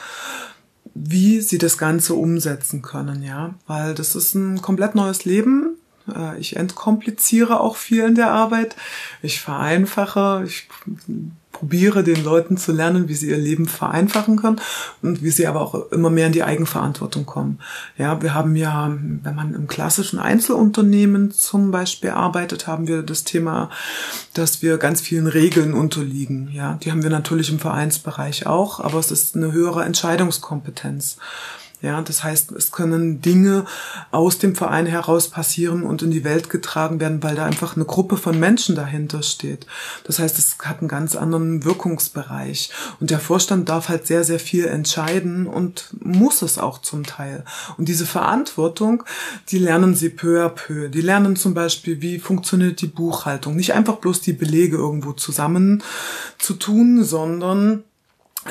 wie 0.95 1.41
sie 1.41 1.59
das 1.59 1.79
Ganze 1.79 2.15
umsetzen 2.15 2.83
können, 2.83 3.23
ja, 3.23 3.55
weil 3.67 3.95
das 3.95 4.15
ist 4.15 4.35
ein 4.35 4.61
komplett 4.61 4.95
neues 4.95 5.25
Leben. 5.25 5.77
Äh, 6.15 6.39
ich 6.39 6.57
entkompliziere 6.57 7.61
auch 7.61 7.77
viel 7.77 8.05
in 8.05 8.15
der 8.15 8.31
Arbeit. 8.31 8.77
Ich 9.23 9.41
vereinfache. 9.41 10.45
Ich 10.47 10.69
probiere 11.63 12.03
den 12.03 12.25
Leuten 12.25 12.57
zu 12.57 12.73
lernen, 12.73 13.09
wie 13.09 13.15
sie 13.15 13.31
ihr 13.31 13.39
Leben 13.39 13.67
vereinfachen 13.67 14.37
können 14.37 14.61
und 15.01 15.23
wie 15.23 15.31
sie 15.31 15.47
aber 15.47 15.61
auch 15.61 15.93
immer 15.93 16.11
mehr 16.11 16.27
in 16.27 16.33
die 16.33 16.43
Eigenverantwortung 16.43 17.25
kommen. 17.25 17.61
Ja, 17.97 18.21
wir 18.21 18.35
haben 18.35 18.57
ja, 18.57 18.93
wenn 19.23 19.37
man 19.37 19.55
im 19.55 19.69
klassischen 19.69 20.19
Einzelunternehmen 20.19 21.31
zum 21.31 21.71
Beispiel 21.71 22.11
arbeitet, 22.11 22.67
haben 22.67 22.89
wir 22.89 23.05
das 23.05 23.23
Thema, 23.23 23.71
dass 24.35 24.61
wir 24.61 24.77
ganz 24.77 25.01
vielen 25.03 25.29
Regeln 25.29 25.73
unterliegen. 25.73 26.51
Ja, 26.53 26.81
die 26.83 26.91
haben 26.91 27.05
wir 27.05 27.11
natürlich 27.11 27.49
im 27.49 27.61
Vereinsbereich 27.61 28.49
auch, 28.49 28.81
aber 28.81 28.99
es 28.99 29.13
ist 29.13 29.37
eine 29.37 29.53
höhere 29.53 29.85
Entscheidungskompetenz. 29.85 31.17
Ja, 31.83 32.01
das 32.01 32.23
heißt, 32.23 32.53
es 32.53 32.71
können 32.71 33.21
Dinge 33.21 33.65
aus 34.13 34.39
dem 34.39 34.55
Verein 34.55 34.87
heraus 34.87 35.29
passieren 35.29 35.83
und 35.83 36.01
in 36.03 36.13
die 36.13 36.23
Welt 36.23 36.49
getragen 36.49 37.01
werden, 37.01 37.25
weil 37.25 37.35
da 37.35 37.45
einfach 37.45 37.75
eine 37.75 37.85
Gruppe 37.85 38.17
von 38.17 38.39
Menschen 38.39 38.77
dahinter 38.77 39.25
steht. 39.25 39.67
Das 40.05 40.21
heißt, 40.21 40.39
es 40.39 40.59
hat 40.63 40.79
einen 40.79 40.87
ganz 40.87 41.17
anderen 41.17 41.65
Wirkungsbereich. 41.65 42.71
Und 43.01 43.11
der 43.11 43.19
Vorstand 43.19 43.69
darf 43.69 43.89
halt 43.89 44.07
sehr, 44.07 44.23
sehr 44.23 44.39
viel 44.39 44.67
entscheiden 44.67 45.49
und 45.49 45.93
muss 45.99 46.43
es 46.43 46.57
auch 46.57 46.79
zum 46.79 47.05
Teil. 47.05 47.45
Und 47.77 47.89
diese 47.89 48.07
Verantwortung, 48.07 49.03
die 49.49 49.59
lernen 49.59 49.97
sie 49.97 50.11
peu 50.11 50.47
à 50.47 50.51
peu. 50.51 50.89
Die 50.89 51.01
lernen 51.01 51.35
zum 51.35 51.53
Beispiel, 51.53 52.01
wie 52.01 52.21
funktioniert 52.21 52.81
die 52.81 52.87
Buchhaltung. 52.87 53.57
Nicht 53.57 53.75
einfach 53.75 53.97
bloß 53.97 54.21
die 54.21 54.35
Belege 54.35 54.77
irgendwo 54.77 55.15
zusammen 55.15 55.83
zu 56.39 56.55
tun, 56.55 57.03
sondern 57.03 57.83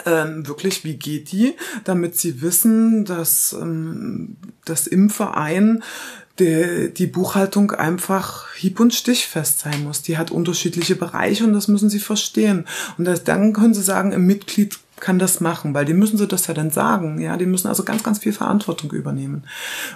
ähm, 0.06 0.48
wirklich, 0.48 0.84
wie 0.84 0.96
geht 0.96 1.32
die, 1.32 1.56
damit 1.84 2.18
sie 2.18 2.42
wissen, 2.42 3.06
dass, 3.06 3.54
ähm, 3.54 4.38
dass 4.66 4.88
im 4.88 5.10
Verein 5.10 5.84
die 6.40 7.08
Buchhaltung 7.08 7.72
einfach 7.72 8.52
hieb- 8.56 8.80
und 8.80 8.96
stichfest 8.96 9.60
sein 9.60 9.84
muss. 9.84 10.02
Die 10.02 10.18
hat 10.18 10.32
unterschiedliche 10.32 10.96
Bereiche 10.96 11.44
und 11.44 11.54
das 11.54 11.68
müssen 11.68 11.90
sie 11.90 12.00
verstehen. 12.00 12.66
Und 12.98 13.06
das, 13.06 13.24
dann 13.24 13.54
können 13.54 13.76
sie 13.76 13.84
sagen, 13.84 14.12
im 14.12 14.26
Mitglied 14.26 14.80
kann 15.00 15.20
das 15.20 15.40
machen, 15.40 15.74
weil 15.74 15.86
die 15.86 15.94
müssen 15.94 16.18
sie 16.18 16.28
das 16.28 16.48
ja 16.48 16.54
dann 16.54 16.72
sagen. 16.72 17.20
Ja, 17.20 17.36
die 17.36 17.46
müssen 17.46 17.68
also 17.68 17.84
ganz, 17.84 18.04
ganz 18.04 18.20
viel 18.20 18.34
Verantwortung 18.34 18.92
übernehmen 18.92 19.44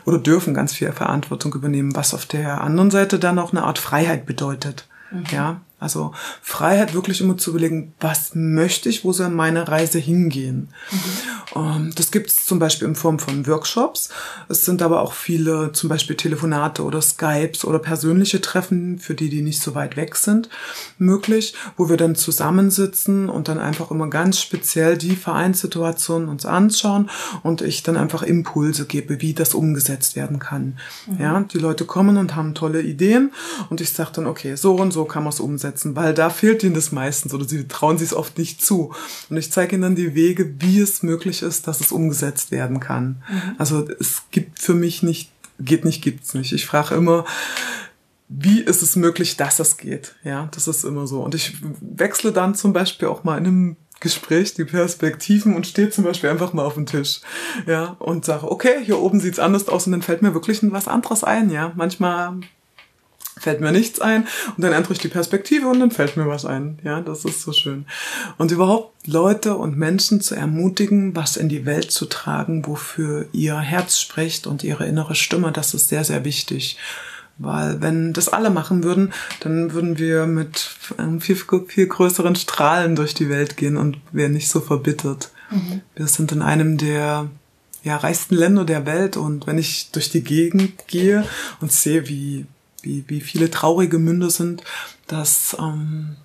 oder 0.05 0.19
dürfen 0.19 0.53
ganz 0.53 0.73
viel 0.73 0.91
Verantwortung 0.91 1.53
übernehmen, 1.53 1.95
was 1.95 2.13
auf 2.13 2.25
der 2.25 2.61
anderen 2.61 2.91
Seite 2.91 3.17
dann 3.17 3.39
auch 3.39 3.51
eine 3.51 3.63
Art 3.63 3.79
Freiheit 3.79 4.25
bedeutet. 4.25 4.87
Mhm. 5.11 5.23
Ja, 5.31 5.61
also 5.77 6.13
Freiheit 6.41 6.93
wirklich 6.93 7.19
immer 7.19 7.37
zu 7.37 7.49
überlegen, 7.49 7.93
was 7.99 8.31
möchte 8.33 8.87
ich, 8.87 9.03
wo 9.03 9.11
soll 9.11 9.29
meine 9.29 9.67
Reise 9.67 9.99
hingehen. 9.99 10.69
Mhm. 11.53 11.91
Das 11.95 12.11
gibt 12.11 12.29
es 12.29 12.45
zum 12.45 12.59
Beispiel 12.59 12.87
in 12.87 12.95
Form 12.95 13.19
von 13.19 13.45
Workshops. 13.45 14.09
Es 14.47 14.63
sind 14.63 14.81
aber 14.81 15.01
auch 15.01 15.11
viele 15.11 15.73
zum 15.73 15.89
Beispiel 15.89 16.15
Telefonate 16.15 16.81
oder 16.81 17.01
Skypes 17.01 17.65
oder 17.65 17.79
persönliche 17.79 18.39
Treffen, 18.39 18.99
für 18.99 19.15
die, 19.15 19.29
die 19.29 19.41
nicht 19.41 19.61
so 19.61 19.75
weit 19.75 19.97
weg 19.97 20.15
sind, 20.15 20.49
möglich, 20.97 21.53
wo 21.75 21.89
wir 21.89 21.97
dann 21.97 22.15
zusammensitzen 22.15 23.27
und 23.27 23.49
dann 23.49 23.59
einfach 23.59 23.91
immer 23.91 24.09
ganz 24.09 24.39
speziell 24.39 24.97
die 24.97 25.17
Vereinssituation 25.17 26.29
uns 26.29 26.45
anschauen 26.45 27.09
und 27.43 27.61
ich 27.61 27.83
dann 27.83 27.97
einfach 27.97 28.23
Impulse 28.23 28.85
gebe, 28.85 29.21
wie 29.21 29.33
das 29.33 29.53
umgesetzt 29.53 30.15
werden 30.15 30.39
kann. 30.39 30.77
Mhm. 31.05 31.21
Ja, 31.21 31.41
die 31.41 31.59
Leute 31.59 31.83
kommen 31.83 32.15
und 32.15 32.35
haben 32.35 32.55
tolle 32.55 32.81
Ideen 32.81 33.33
und 33.69 33.81
ich 33.81 33.91
sage 33.91 34.11
dann, 34.13 34.25
okay, 34.25 34.55
so 34.55 34.75
und 34.75 34.91
so 34.91 35.03
kann 35.03 35.23
man 35.23 35.33
es 35.33 35.41
umsetzen 35.41 35.64
umsetzen, 35.65 35.95
weil 35.95 36.13
da 36.13 36.29
fehlt 36.29 36.63
ihnen 36.63 36.75
das 36.75 36.91
meistens 36.91 37.33
oder 37.33 37.45
sie 37.45 37.67
trauen 37.67 37.97
sich 37.97 38.09
es 38.09 38.13
oft 38.13 38.37
nicht 38.37 38.61
zu. 38.61 38.93
Und 39.29 39.37
ich 39.37 39.51
zeige 39.51 39.75
ihnen 39.75 39.81
dann 39.81 39.95
die 39.95 40.15
Wege, 40.15 40.53
wie 40.59 40.79
es 40.79 41.03
möglich 41.03 41.41
ist, 41.41 41.67
dass 41.67 41.81
es 41.81 41.91
umgesetzt 41.91 42.51
werden 42.51 42.79
kann. 42.79 43.23
Mhm. 43.29 43.55
Also 43.57 43.87
es 43.99 44.23
gibt 44.31 44.59
für 44.59 44.73
mich 44.73 45.03
nicht, 45.03 45.31
geht 45.59 45.85
nicht, 45.85 46.01
gibt's 46.01 46.33
nicht. 46.33 46.53
Ich 46.53 46.65
frage 46.65 46.95
immer, 46.95 47.25
wie 48.27 48.61
ist 48.61 48.81
es 48.81 48.95
möglich, 48.95 49.37
dass 49.37 49.59
es 49.59 49.77
geht? 49.77 50.15
Ja, 50.23 50.49
das 50.53 50.67
ist 50.67 50.83
immer 50.83 51.07
so. 51.07 51.21
Und 51.21 51.35
ich 51.35 51.57
wechsle 51.81 52.31
dann 52.31 52.55
zum 52.55 52.73
Beispiel 52.73 53.07
auch 53.07 53.23
mal 53.23 53.37
in 53.37 53.45
einem 53.45 53.75
Gespräch 53.99 54.53
die 54.55 54.65
Perspektiven 54.65 55.55
und 55.55 55.67
stehe 55.67 55.89
zum 55.89 56.03
Beispiel 56.03 56.29
einfach 56.29 56.51
mal 56.51 56.65
auf 56.65 56.73
dem 56.73 56.85
Tisch, 56.85 57.21
ja, 57.65 57.95
und 57.99 58.25
sage, 58.25 58.51
okay, 58.51 58.83
hier 58.83 58.99
oben 58.99 59.19
sieht's 59.19 59.39
anders 59.39 59.69
aus 59.69 59.85
und 59.85 59.93
dann 59.93 60.01
fällt 60.01 60.21
mir 60.21 60.33
wirklich 60.33 60.59
was 60.63 60.87
anderes 60.87 61.23
ein, 61.23 61.49
ja. 61.49 61.71
Manchmal 61.75 62.39
fällt 63.45 63.61
mir 63.61 63.71
nichts 63.71 64.01
ein 64.01 64.23
und 64.57 64.63
dann 64.63 64.73
ändere 64.73 64.93
ich 64.93 64.99
die 64.99 65.07
Perspektive 65.07 65.67
und 65.67 65.79
dann 65.79 65.91
fällt 65.91 66.17
mir 66.17 66.27
was 66.27 66.45
ein. 66.45 66.79
Ja, 66.83 66.99
das 67.01 67.25
ist 67.25 67.43
so 67.43 67.53
schön. 67.53 67.85
Und 68.39 68.51
überhaupt 68.51 69.05
Leute 69.05 69.55
und 69.55 69.77
Menschen 69.77 70.19
zu 70.19 70.33
ermutigen, 70.33 71.15
was 71.15 71.37
in 71.37 71.47
die 71.47 71.67
Welt 71.67 71.91
zu 71.91 72.07
tragen, 72.07 72.65
wofür 72.65 73.27
ihr 73.33 73.59
Herz 73.59 73.99
spricht 73.99 74.47
und 74.47 74.63
ihre 74.63 74.87
innere 74.87 75.13
Stimme, 75.13 75.51
das 75.51 75.75
ist 75.75 75.89
sehr, 75.89 76.03
sehr 76.03 76.25
wichtig. 76.25 76.79
Weil 77.37 77.81
wenn 77.81 78.13
das 78.13 78.29
alle 78.29 78.49
machen 78.49 78.83
würden, 78.83 79.13
dann 79.41 79.73
würden 79.73 79.99
wir 79.99 80.25
mit 80.25 80.71
viel, 81.19 81.37
viel 81.67 81.87
größeren 81.87 82.35
Strahlen 82.35 82.95
durch 82.95 83.13
die 83.13 83.29
Welt 83.29 83.57
gehen 83.57 83.77
und 83.77 83.99
wären 84.11 84.31
nicht 84.31 84.49
so 84.49 84.59
verbittert. 84.59 85.29
Mhm. 85.51 85.81
Wir 85.95 86.07
sind 86.07 86.31
in 86.31 86.41
einem 86.41 86.79
der 86.79 87.29
ja, 87.83 87.97
reichsten 87.97 88.33
Länder 88.33 88.65
der 88.65 88.87
Welt 88.87 89.17
und 89.17 89.45
wenn 89.45 89.59
ich 89.59 89.91
durch 89.91 90.09
die 90.09 90.23
Gegend 90.23 90.87
gehe 90.87 91.23
und 91.61 91.71
sehe, 91.71 92.09
wie 92.09 92.47
wie, 92.85 93.03
wie 93.07 93.21
viele 93.21 93.51
traurige 93.51 93.99
Münder 93.99 94.29
sind, 94.29 94.63
das 95.07 95.55
ähm, 95.59 96.15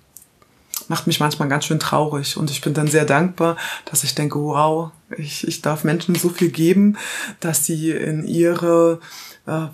macht 0.87 1.07
mich 1.07 1.19
manchmal 1.19 1.47
ganz 1.47 1.65
schön 1.65 1.79
traurig. 1.79 2.37
Und 2.37 2.51
ich 2.51 2.61
bin 2.61 2.73
dann 2.73 2.87
sehr 2.87 3.05
dankbar, 3.05 3.57
dass 3.85 4.03
ich 4.03 4.15
denke, 4.15 4.39
wow, 4.39 4.91
ich, 5.17 5.47
ich 5.47 5.61
darf 5.61 5.83
Menschen 5.83 6.15
so 6.15 6.29
viel 6.29 6.49
geben, 6.49 6.97
dass 7.39 7.65
sie 7.65 7.91
in 7.91 8.25
ihre 8.25 8.99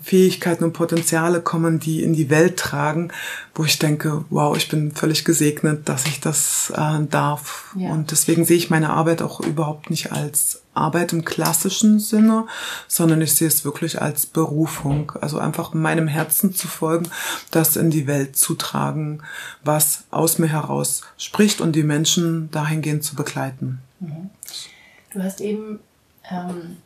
Fähigkeiten 0.02 0.64
und 0.64 0.72
Potenziale 0.72 1.42
kommen, 1.42 1.78
die 1.78 2.02
in 2.02 2.14
die 2.14 2.30
Welt 2.30 2.56
tragen, 2.56 3.10
wo 3.54 3.64
ich 3.64 3.78
denke, 3.78 4.24
wow, 4.30 4.56
ich 4.56 4.68
bin 4.70 4.92
völlig 4.92 5.26
gesegnet, 5.26 5.88
dass 5.90 6.06
ich 6.06 6.20
das 6.20 6.72
äh, 6.74 7.04
darf. 7.10 7.74
Ja. 7.76 7.90
Und 7.90 8.10
deswegen 8.10 8.46
sehe 8.46 8.56
ich 8.56 8.70
meine 8.70 8.90
Arbeit 8.90 9.20
auch 9.20 9.40
überhaupt 9.40 9.90
nicht 9.90 10.10
als 10.10 10.62
Arbeit 10.72 11.12
im 11.12 11.24
klassischen 11.24 11.98
Sinne, 11.98 12.46
sondern 12.86 13.20
ich 13.20 13.34
sehe 13.34 13.48
es 13.48 13.64
wirklich 13.64 14.00
als 14.00 14.24
Berufung. 14.24 15.12
Also 15.20 15.38
einfach 15.38 15.74
meinem 15.74 16.08
Herzen 16.08 16.54
zu 16.54 16.66
folgen, 16.66 17.10
das 17.50 17.76
in 17.76 17.90
die 17.90 18.06
Welt 18.06 18.36
zu 18.36 18.54
tragen, 18.54 19.20
was 19.64 20.04
aus 20.10 20.38
mir 20.38 20.48
heraus 20.48 21.02
spricht 21.18 21.60
und 21.60 21.72
die 21.72 21.82
Menschen 21.82 22.50
dahingehend 22.50 23.04
zu 23.04 23.16
begleiten. 23.16 23.80
Mhm. 24.00 24.30
Du 25.12 25.22
hast 25.22 25.40
eben 25.40 25.80
ähm, 26.30 26.78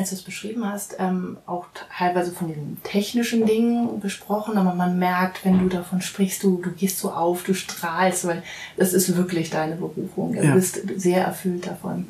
als 0.00 0.10
du 0.10 0.16
es 0.16 0.22
beschrieben 0.22 0.64
hast, 0.64 0.96
ähm, 0.98 1.38
auch 1.46 1.66
teilweise 1.96 2.32
von 2.32 2.48
den 2.48 2.78
technischen 2.82 3.46
Dingen 3.46 4.00
besprochen, 4.00 4.58
aber 4.58 4.74
man 4.74 4.98
merkt, 4.98 5.44
wenn 5.44 5.60
du 5.60 5.68
davon 5.68 6.00
sprichst, 6.00 6.42
du, 6.42 6.60
du 6.60 6.72
gehst 6.72 6.98
so 6.98 7.12
auf, 7.12 7.44
du 7.44 7.54
strahlst, 7.54 8.26
weil 8.26 8.42
das 8.76 8.92
ist 8.92 9.16
wirklich 9.16 9.50
deine 9.50 9.76
Berufung. 9.76 10.34
Du 10.34 10.42
ja. 10.42 10.54
bist 10.54 10.80
sehr 10.96 11.24
erfüllt 11.24 11.66
davon. 11.66 12.08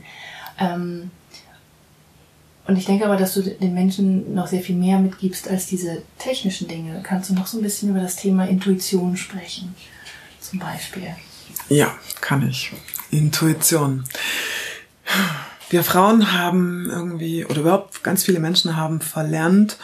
Ähm, 0.59 1.11
Und 2.67 2.77
ich 2.77 2.85
denke 2.85 3.05
aber, 3.05 3.17
dass 3.17 3.35
du 3.35 3.43
den 3.43 3.75
Menschen 3.75 4.35
noch 4.35 4.47
sehr 4.47 4.61
viel 4.61 4.77
mehr 4.77 4.99
mitgibst 5.01 5.49
als 5.49 5.67
diese 5.67 6.03
technischen 6.19 6.69
Dinge. 6.69 7.01
Kannst 7.03 7.29
du 7.29 7.35
noch 7.35 7.49
so 7.49 7.59
ein 7.59 7.63
bisschen 7.63 7.91
über 7.91 8.01
das 8.01 8.15
Thema 8.17 8.47
Intuition 8.47 9.17
sprechen, 9.17 9.75
zum 10.41 10.61
Beispiel? 10.61 11.09
Ja, 11.69 11.97
kann 12.21 12.49
ich. 12.49 12.71
Intuition. 13.11 14.05
Wir 15.71 15.85
Frauen 15.85 16.33
haben 16.33 16.91
irgendwie, 16.91 17.45
oder 17.45 17.61
überhaupt 17.61 18.03
ganz 18.03 18.25
viele 18.25 18.41
Menschen 18.41 18.77
haben 18.77 19.01
verlernt, 19.01 19.79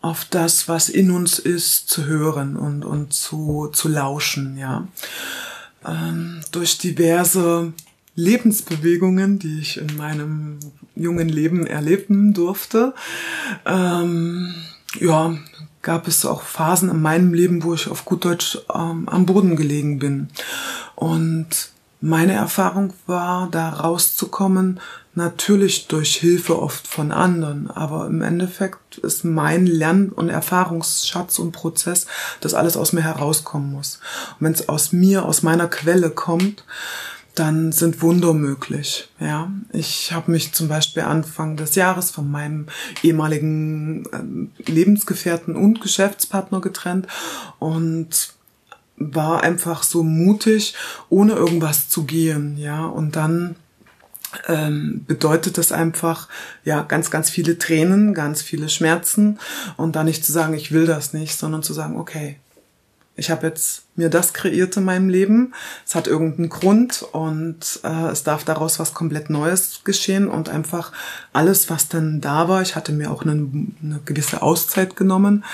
auf 0.00 0.24
das, 0.24 0.68
was 0.68 0.88
in 0.88 1.10
uns 1.10 1.38
ist, 1.38 1.90
zu 1.90 2.06
hören 2.06 2.56
und, 2.56 2.82
und 2.82 3.12
zu, 3.12 3.68
zu 3.72 3.88
lauschen, 3.88 4.56
ja. 4.56 4.88
Ähm, 5.84 6.40
durch 6.50 6.78
diverse 6.78 7.72
Lebensbewegungen, 8.14 9.38
die 9.38 9.60
ich 9.60 9.76
in 9.76 9.96
meinem 9.96 10.60
jungen 10.96 11.28
Leben 11.28 11.66
erleben 11.66 12.32
durfte, 12.32 12.94
ähm, 13.66 14.54
ja, 14.98 15.36
gab 15.82 16.08
es 16.08 16.24
auch 16.24 16.42
Phasen 16.42 16.88
in 16.90 17.02
meinem 17.02 17.34
Leben, 17.34 17.62
wo 17.62 17.74
ich 17.74 17.88
auf 17.88 18.04
gut 18.06 18.24
Deutsch 18.24 18.58
ähm, 18.74 19.08
am 19.08 19.26
Boden 19.26 19.56
gelegen 19.56 19.98
bin. 19.98 20.28
Und 20.96 21.70
meine 22.00 22.32
Erfahrung 22.32 22.92
war, 23.06 23.48
da 23.50 23.70
rauszukommen, 23.70 24.80
natürlich 25.18 25.88
durch 25.88 26.16
Hilfe 26.16 26.58
oft 26.58 26.88
von 26.88 27.12
anderen, 27.12 27.70
aber 27.70 28.06
im 28.06 28.22
Endeffekt 28.22 28.96
ist 28.98 29.24
mein 29.24 29.66
Lern- 29.66 30.08
und 30.08 30.30
Erfahrungsschatz 30.30 31.38
und 31.38 31.52
Prozess, 31.52 32.06
dass 32.40 32.54
alles 32.54 32.78
aus 32.78 32.94
mir 32.94 33.02
herauskommen 33.02 33.70
muss. 33.70 34.00
Und 34.38 34.46
wenn 34.46 34.52
es 34.54 34.70
aus 34.70 34.92
mir, 34.92 35.26
aus 35.26 35.42
meiner 35.42 35.68
Quelle 35.68 36.08
kommt, 36.08 36.64
dann 37.34 37.72
sind 37.72 38.00
Wunder 38.02 38.32
möglich. 38.32 39.08
Ja, 39.20 39.50
ich 39.72 40.12
habe 40.12 40.30
mich 40.30 40.52
zum 40.54 40.68
Beispiel 40.68 41.02
Anfang 41.02 41.56
des 41.56 41.74
Jahres 41.74 42.10
von 42.10 42.30
meinem 42.30 42.66
ehemaligen 43.02 44.50
äh, 44.56 44.70
Lebensgefährten 44.70 45.54
und 45.54 45.80
Geschäftspartner 45.80 46.60
getrennt 46.60 47.06
und 47.58 48.32
war 48.96 49.42
einfach 49.42 49.82
so 49.84 50.02
mutig, 50.02 50.74
ohne 51.08 51.34
irgendwas 51.34 51.88
zu 51.88 52.04
gehen, 52.04 52.58
ja, 52.58 52.86
und 52.86 53.14
dann 53.14 53.54
ähm, 54.46 55.04
bedeutet 55.06 55.58
das 55.58 55.72
einfach, 55.72 56.28
ja, 56.64 56.82
ganz, 56.82 57.10
ganz 57.10 57.30
viele 57.30 57.58
Tränen, 57.58 58.14
ganz 58.14 58.42
viele 58.42 58.68
Schmerzen 58.68 59.38
und 59.76 59.96
dann 59.96 60.06
nicht 60.06 60.24
zu 60.24 60.32
sagen, 60.32 60.54
ich 60.54 60.72
will 60.72 60.86
das 60.86 61.12
nicht, 61.12 61.38
sondern 61.38 61.62
zu 61.62 61.72
sagen, 61.72 61.96
okay, 61.96 62.36
ich 63.18 63.30
habe 63.32 63.48
jetzt 63.48 63.82
mir 63.96 64.10
das 64.10 64.32
kreiert 64.32 64.76
in 64.76 64.84
meinem 64.84 65.08
Leben, 65.08 65.52
es 65.84 65.96
hat 65.96 66.06
irgendeinen 66.06 66.50
Grund 66.50 67.02
und 67.02 67.80
äh, 67.82 68.08
es 68.10 68.22
darf 68.22 68.44
daraus 68.44 68.78
was 68.78 68.94
komplett 68.94 69.28
Neues 69.28 69.80
geschehen 69.82 70.28
und 70.28 70.48
einfach 70.48 70.92
alles, 71.32 71.68
was 71.68 71.88
dann 71.88 72.20
da 72.20 72.48
war, 72.48 72.62
ich 72.62 72.76
hatte 72.76 72.92
mir 72.92 73.10
auch 73.10 73.22
eine, 73.22 73.32
eine 73.32 74.00
gewisse 74.04 74.40
Auszeit 74.40 74.94
genommen, 74.94 75.44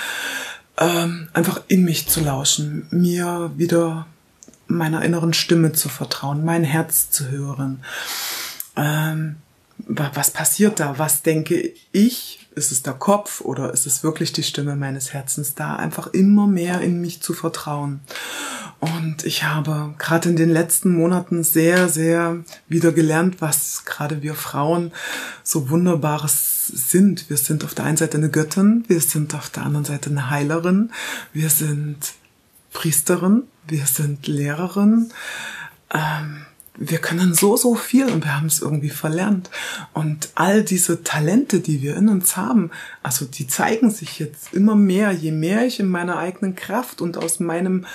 ähm, 0.77 1.29
einfach 1.33 1.63
in 1.69 1.85
mich 1.85 2.07
zu 2.07 2.21
lauschen, 2.21 2.87
mir 2.91 3.51
wieder 3.57 4.07
meiner 4.67 5.03
inneren 5.03 5.33
Stimme 5.33 5.73
zu 5.73 5.89
vertrauen, 5.89 6.45
mein 6.45 6.65
Herz 6.65 7.11
zu 7.11 7.31
hören. 7.31 7.83
Ähm, 8.77 9.37
was 9.79 10.31
passiert 10.31 10.81
da? 10.81 10.99
Was 10.99 11.23
denke 11.23 11.73
ich? 11.93 12.41
Ist 12.55 12.71
es 12.71 12.83
der 12.83 12.93
Kopf 12.95 13.41
oder 13.41 13.73
ist 13.73 13.87
es 13.87 14.05
wirklich 14.05 14.33
die 14.33 14.45
Stimme 14.45 14.77
meines 14.77 15.13
Herzens 15.13 15.55
da? 15.55 15.75
Einfach 15.77 16.07
immer 16.09 16.47
mehr 16.47 16.81
in 16.81 17.01
mich 17.01 17.21
zu 17.21 17.33
vertrauen. 17.35 18.01
Und 18.79 19.25
ich 19.25 19.45
habe 19.45 19.95
gerade 19.99 20.29
in 20.29 20.37
den 20.37 20.51
letzten 20.51 20.95
Monaten 20.95 21.43
sehr, 21.43 21.89
sehr 21.89 22.45
wieder 22.69 22.93
gelernt, 22.93 23.41
was 23.41 23.85
gerade 23.85 24.23
wir 24.23 24.35
Frauen 24.35 24.93
so 25.43 25.71
wunderbares 25.71 26.69
sind. 26.69 27.29
Wir 27.31 27.37
sind 27.37 27.65
auf 27.65 27.75
der 27.75 27.87
einen 27.87 27.97
Seite 27.97 28.19
eine 28.19 28.31
Göttin, 28.31 28.85
wir 28.89 29.01
sind 29.01 29.35
auf 29.35 29.51
der 29.51 29.65
anderen 29.65 29.85
Seite 29.85 30.11
eine 30.11 30.31
Heilerin, 30.31 30.93
wir 31.33 31.51
sind 31.51 31.99
Priesterin, 32.73 33.45
wir 33.67 33.87
sind 33.87 34.27
Lehrerin. 34.27 35.11
Ähm, 35.93 36.45
wir 36.77 36.99
können 36.99 37.35
so, 37.35 37.57
so 37.57 37.75
viel 37.75 38.07
und 38.07 38.25
wir 38.25 38.37
haben 38.37 38.49
es 38.49 38.61
irgendwie 38.61 38.91
verlernt. 38.91 39.49
Und 39.93 40.31
all 40.35 40.65
diese 40.65 41.05
Talente, 41.05 41.61
die 41.61 41.83
wir 41.83 41.97
in 41.97 42.09
uns 42.09 42.37
haben, 42.37 42.71
also 43.03 43.25
die 43.25 43.47
zeigen 43.47 43.91
sich 43.91 44.19
jetzt 44.19 44.53
immer 44.53 44.75
mehr, 44.75 45.13
je 45.13 45.31
mehr 45.31 45.65
ich 45.65 45.79
in 45.79 45.89
meiner 45.89 46.19
eigenen 46.19 46.57
Kraft 46.57 47.01
und 47.01 47.17
aus 47.17 47.39
meinem 47.39 47.87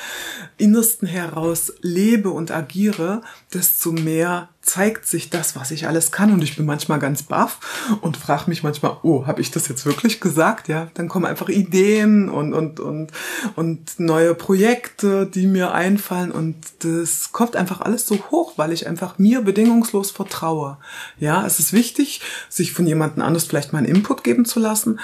Innersten 0.57 1.07
heraus 1.07 1.73
lebe 1.81 2.29
und 2.29 2.51
agiere, 2.51 3.21
desto 3.53 3.91
mehr 3.91 4.49
zeigt 4.61 5.07
sich 5.07 5.29
das, 5.29 5.55
was 5.55 5.71
ich 5.71 5.87
alles 5.87 6.11
kann. 6.11 6.33
Und 6.33 6.43
ich 6.43 6.55
bin 6.55 6.65
manchmal 6.65 6.99
ganz 6.99 7.23
baff 7.23 7.59
und 8.01 8.17
frage 8.17 8.49
mich 8.49 8.61
manchmal, 8.61 8.97
oh, 9.03 9.25
habe 9.25 9.41
ich 9.41 9.51
das 9.51 9.67
jetzt 9.67 9.85
wirklich 9.85 10.19
gesagt? 10.19 10.67
Ja, 10.67 10.89
dann 10.93 11.07
kommen 11.07 11.25
einfach 11.25 11.49
Ideen 11.49 12.29
und, 12.29 12.53
und, 12.53 12.79
und, 12.79 13.11
und 13.55 13.99
neue 13.99 14.35
Projekte, 14.35 15.25
die 15.25 15.47
mir 15.47 15.71
einfallen. 15.71 16.31
Und 16.31 16.55
das 16.79 17.31
kommt 17.31 17.55
einfach 17.55 17.81
alles 17.81 18.05
so 18.05 18.17
hoch, 18.31 18.53
weil 18.57 18.71
ich 18.71 18.87
einfach 18.87 19.17
mir 19.17 19.41
bedingungslos 19.41 20.11
vertraue. 20.11 20.77
Ja, 21.19 21.45
es 21.45 21.59
ist 21.59 21.73
wichtig, 21.73 22.21
sich 22.49 22.73
von 22.73 22.85
jemandem 22.85 23.23
anders 23.23 23.45
vielleicht 23.45 23.73
mal 23.73 23.79
einen 23.79 23.87
Input 23.87 24.23
geben 24.23 24.45
zu 24.45 24.59
lassen. 24.59 24.99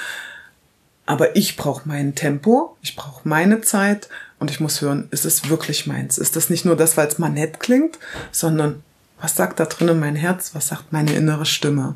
Aber 1.05 1.35
ich 1.35 1.55
brauche 1.55 1.87
mein 1.87 2.15
Tempo, 2.15 2.77
ich 2.81 2.95
brauche 2.95 3.27
meine 3.27 3.61
Zeit 3.61 4.09
und 4.39 4.49
ich 4.49 4.59
muss 4.59 4.81
hören, 4.81 5.07
ist 5.11 5.25
es 5.25 5.49
wirklich 5.49 5.85
meins? 5.85 6.17
Ist 6.17 6.35
das 6.35 6.49
nicht 6.49 6.65
nur 6.65 6.75
das, 6.75 6.97
weil 6.97 7.07
es 7.07 7.19
mal 7.19 7.29
nett 7.29 7.59
klingt, 7.59 7.99
sondern 8.31 8.83
was 9.19 9.35
sagt 9.35 9.59
da 9.59 9.65
drinnen 9.65 9.99
mein 9.99 10.15
Herz? 10.15 10.51
Was 10.53 10.67
sagt 10.67 10.91
meine 10.91 11.13
innere 11.13 11.45
Stimme? 11.45 11.95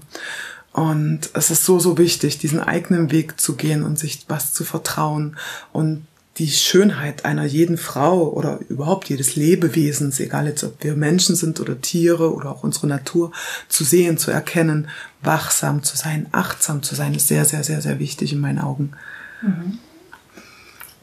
Und 0.72 1.30
es 1.34 1.52
ist 1.52 1.66
so, 1.66 1.80
so 1.80 1.98
wichtig, 1.98 2.38
diesen 2.38 2.60
eigenen 2.60 3.12
Weg 3.12 3.40
zu 3.40 3.56
gehen 3.56 3.84
und 3.84 3.98
sich 3.98 4.26
was 4.28 4.54
zu 4.54 4.64
vertrauen 4.64 5.36
und 5.74 6.06
die 6.38 6.50
Schönheit 6.50 7.26
einer 7.26 7.44
jeden 7.44 7.78
Frau 7.78 8.30
oder 8.30 8.60
überhaupt 8.70 9.10
jedes 9.10 9.36
Lebewesens, 9.36 10.22
egal 10.22 10.48
jetzt 10.48 10.64
ob 10.64 10.82
wir 10.84 10.96
Menschen 10.96 11.36
sind 11.36 11.60
oder 11.60 11.82
Tiere 11.82 12.34
oder 12.34 12.52
auch 12.52 12.64
unsere 12.64 12.88
Natur, 12.88 13.34
zu 13.68 13.84
sehen, 13.84 14.18
zu 14.18 14.32
erkennen, 14.32 14.88
wachsam 15.22 15.84
zu 15.84 15.98
sein, 15.98 16.28
achtsam 16.32 16.82
zu 16.82 16.96
sein, 16.96 17.14
ist 17.14 17.28
sehr, 17.28 17.44
sehr, 17.44 17.66
sehr, 17.66 17.82
sehr 17.82 18.00
wichtig 18.00 18.32
in 18.32 18.40
meinen 18.40 18.60
Augen. 18.60 18.94
Mhm. 19.42 19.80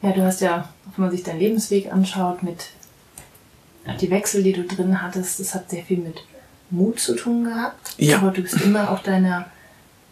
Ja, 0.00 0.12
du 0.12 0.22
hast 0.22 0.40
ja, 0.40 0.70
wenn 0.94 1.04
man 1.04 1.10
sich 1.10 1.22
deinen 1.22 1.40
Lebensweg 1.40 1.92
anschaut, 1.92 2.42
mit 2.42 2.68
die 4.00 4.10
Wechsel, 4.10 4.42
die 4.42 4.52
du 4.52 4.64
drin 4.64 5.02
hattest, 5.02 5.40
das 5.40 5.54
hat 5.54 5.70
sehr 5.70 5.82
viel 5.82 5.98
mit 5.98 6.22
Mut 6.70 6.98
zu 6.98 7.14
tun 7.14 7.44
gehabt. 7.44 7.94
Ja. 7.98 8.18
Aber 8.18 8.30
du 8.30 8.42
bist 8.42 8.60
immer 8.60 8.90
auch 8.90 9.02
deiner 9.02 9.46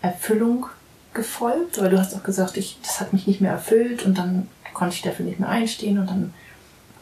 Erfüllung 0.03 0.67
gefolgt. 1.15 1.81
Weil 1.81 1.91
du 1.91 1.99
hast 1.99 2.15
auch 2.15 2.23
gesagt, 2.23 2.57
ich, 2.57 2.79
das 2.83 3.01
hat 3.01 3.13
mich 3.13 3.27
nicht 3.27 3.41
mehr 3.41 3.53
erfüllt 3.53 4.05
und 4.05 4.19
dann 4.19 4.49
konnte 4.75 4.97
ich 4.97 5.03
dafür 5.03 5.25
nicht 5.25 5.41
mehr 5.41 5.49
einstehen 5.49 5.99
und 5.99 6.11
dann 6.11 6.35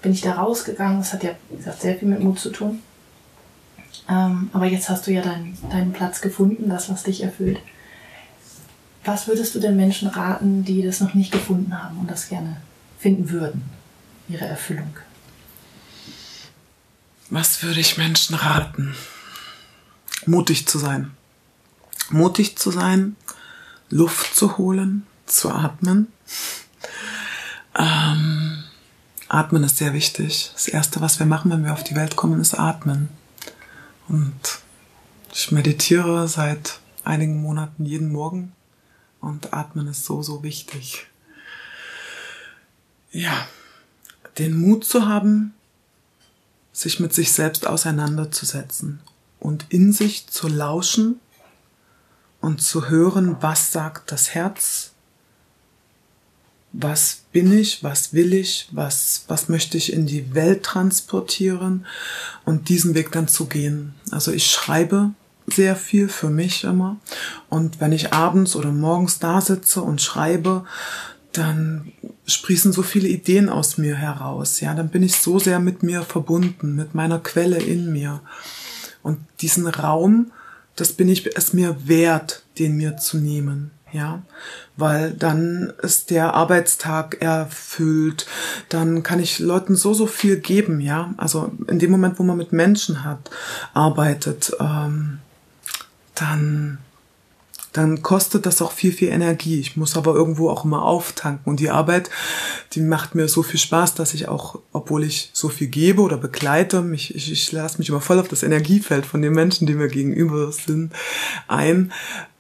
bin 0.03 0.13
ich 0.13 0.21
da 0.21 0.35
rausgegangen. 0.35 0.99
Das 0.99 1.13
hat 1.13 1.25
ja, 1.25 1.31
wie 1.51 1.57
gesagt, 1.57 1.81
sehr 1.81 1.97
viel 1.97 2.09
mit 2.09 2.21
Mut 2.21 2.39
zu 2.39 2.51
tun. 2.51 2.81
Ähm, 4.09 4.51
aber 4.53 4.67
jetzt 4.67 4.89
hast 4.89 5.07
du 5.07 5.13
ja 5.13 5.23
dein, 5.23 5.57
deinen 5.71 5.93
Platz 5.93 6.21
gefunden, 6.21 6.69
das, 6.69 6.91
was 6.91 7.05
dich 7.05 7.23
erfüllt. 7.23 7.59
Was 9.05 9.27
würdest 9.27 9.55
du 9.55 9.61
den 9.61 9.77
Menschen 9.77 10.09
raten, 10.09 10.65
die 10.65 10.83
das 10.83 11.01
noch 11.01 11.15
nicht 11.15 11.33
gefunden 11.33 11.83
haben 11.83 11.99
und 11.99 12.11
das 12.11 12.29
gerne 12.29 12.59
finden 12.99 13.31
würden, 13.31 13.65
ihre 14.29 14.47
Erfüllung? 14.47 14.95
Was 17.33 17.63
würde 17.63 17.81
ich 17.81 17.97
Menschen 17.97 18.35
raten? 18.35 18.95
Mutig 20.27 20.69
zu 20.69 20.79
sein. 20.79 21.13
Mutig 22.11 22.59
zu 22.59 22.71
sein, 22.71 23.17
Luft 23.89 24.37
zu 24.37 24.59
holen, 24.59 25.07
zu 25.25 25.51
atmen. 25.51 26.13
Ähm, 27.75 28.65
atmen 29.29 29.65
ist 29.65 29.79
sehr 29.79 29.95
wichtig. 29.95 30.51
Das 30.53 30.69
Erste, 30.69 31.01
was 31.01 31.19
wir 31.21 31.25
machen, 31.25 31.51
wenn 31.51 31.65
wir 31.65 31.73
auf 31.73 31.83
die 31.83 31.97
Welt 31.97 32.17
kommen, 32.17 32.39
ist 32.39 32.53
atmen. 32.53 33.09
Und 34.09 34.59
ich 35.33 35.51
meditiere 35.53 36.29
seit 36.29 36.81
einigen 37.03 37.41
Monaten 37.41 37.87
jeden 37.87 38.13
Morgen 38.13 38.53
und 39.23 39.55
atmen 39.55 39.89
ist 39.89 40.05
so, 40.05 40.23
so 40.23 40.43
wichtig. 40.43 41.07
Ja, 43.11 43.49
den 44.37 44.55
Mut 44.55 44.85
zu 44.85 45.09
haben, 45.09 45.55
sich 46.73 47.01
mit 47.01 47.13
sich 47.13 47.33
selbst 47.33 47.67
auseinanderzusetzen 47.67 49.01
und 49.39 49.67
in 49.69 49.93
sich 49.93 50.27
zu 50.29 50.49
lauschen 50.49 51.21
und 52.41 52.63
zu 52.63 52.89
hören, 52.89 53.37
was 53.41 53.73
sagt 53.73 54.11
das 54.11 54.35
Herz, 54.35 54.93
was 56.73 57.23
bin 57.33 57.53
ich, 57.53 57.85
was 57.85 58.15
will 58.15 58.33
ich, 58.33 58.69
was, 58.73 59.25
was 59.29 59.49
möchte 59.49 59.77
ich 59.77 59.93
in 59.93 60.07
die 60.07 60.35
Welt 60.35 60.63
transportieren 60.63 61.87
und 62.45 62.69
diesen 62.69 62.95
Weg 62.95 63.13
dann 63.13 63.29
zu 63.29 63.47
gehen. 63.47 63.95
Also 64.11 64.33
ich 64.33 64.51
schreibe 64.51 65.11
sehr 65.47 65.77
viel 65.77 66.09
für 66.09 66.31
mich 66.31 66.65
immer 66.65 66.97
und 67.51 67.81
wenn 67.81 67.93
ich 67.93 68.13
abends 68.13 68.57
oder 68.57 68.71
morgens 68.71 69.19
da 69.19 69.41
sitze 69.41 69.83
und 69.83 70.01
schreibe, 70.01 70.65
dann 71.33 71.93
sprießen 72.27 72.73
so 72.73 72.83
viele 72.83 73.09
Ideen 73.09 73.49
aus 73.49 73.79
mir 73.79 73.97
heraus. 73.97 74.61
Ja, 74.61 74.75
dann 74.75 74.89
bin 74.89 75.03
ich 75.03 75.17
so 75.17 75.39
sehr 75.39 75.59
mit 75.59 75.83
mir 75.83 76.03
verbunden, 76.03 76.77
mit 76.77 76.95
meiner 76.95 77.19
Quelle 77.19 77.59
in 77.59 77.93
mir. 77.93 78.21
Und 79.03 79.19
diesen 79.41 79.67
Raum 79.67 80.31
das 80.77 80.93
bin 80.93 81.09
ich 81.09 81.37
es 81.37 81.53
mir 81.53 81.89
wert, 81.89 82.43
den 82.59 82.77
mir 82.77 82.97
zu 82.97 83.19
nehmen. 83.19 83.71
Ja, 83.93 84.23
weil 84.79 85.13
dann 85.13 85.71
ist 85.83 86.09
der 86.09 86.33
Arbeitstag 86.33 87.21
erfüllt, 87.21 88.27
dann 88.71 89.03
kann 89.03 89.21
ich 89.21 89.39
Leuten 89.39 89.77
so, 89.77 89.93
so 89.93 90.07
viel 90.07 90.39
geben, 90.39 90.81
ja. 90.81 91.13
Also 91.19 91.53
in 91.69 91.79
dem 91.79 91.91
Moment, 91.91 92.19
wo 92.19 92.23
man 92.23 92.39
mit 92.39 92.55
Menschen 92.55 93.05
hat, 93.05 93.31
arbeitet, 93.75 94.51
ähm, 94.59 95.19
dann 96.15 96.79
dann 97.73 98.03
kostet 98.03 98.45
das 98.45 98.61
auch 98.61 98.73
viel, 98.73 98.93
viel 98.93 99.09
Energie. 99.09 99.59
Ich 99.59 99.77
muss 99.77 99.97
aber 99.97 100.15
irgendwo 100.15 100.51
auch 100.51 100.65
immer 100.65 100.83
auftanken. 100.83 101.43
Und 101.45 101.59
die 101.59 101.71
Arbeit, 101.71 102.11
die 102.73 102.81
macht 102.81 103.15
mir 103.15 103.29
so 103.29 103.43
viel 103.43 103.59
Spaß, 103.59 103.95
dass 103.95 104.13
ich 104.13 104.29
auch, 104.29 104.59
obwohl 104.73 105.05
ich 105.05 105.31
so 105.33 105.49
viel 105.49 105.69
gebe 105.69 106.03
oder 106.03 106.19
begleite, 106.19 106.83
mich, 106.83 107.15
ich, 107.15 107.33
ich 107.33 107.51
lasse 107.51 107.79
mich 107.79 107.89
immer 107.89 108.03
voll 108.03 108.19
auf 108.19 108.29
das 108.29 108.43
Energiefeld 108.43 109.07
von 109.07 109.23
den 109.23 109.33
Menschen, 109.33 109.67
die 109.67 109.75
mir 109.75 109.89
gegenüber 109.89 110.53
sind, 110.53 110.93
ein, 111.49 111.93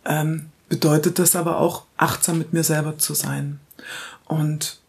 ähm, 0.05 0.47
bedeutet 0.69 1.19
das 1.19 1.35
aber 1.35 1.59
auch, 1.59 1.85
achtsam 1.97 2.39
mit 2.39 2.53
mir 2.53 2.65
selber 2.65 2.99
zu 2.99 3.15
sein. 3.15 3.59
Und 4.27 4.81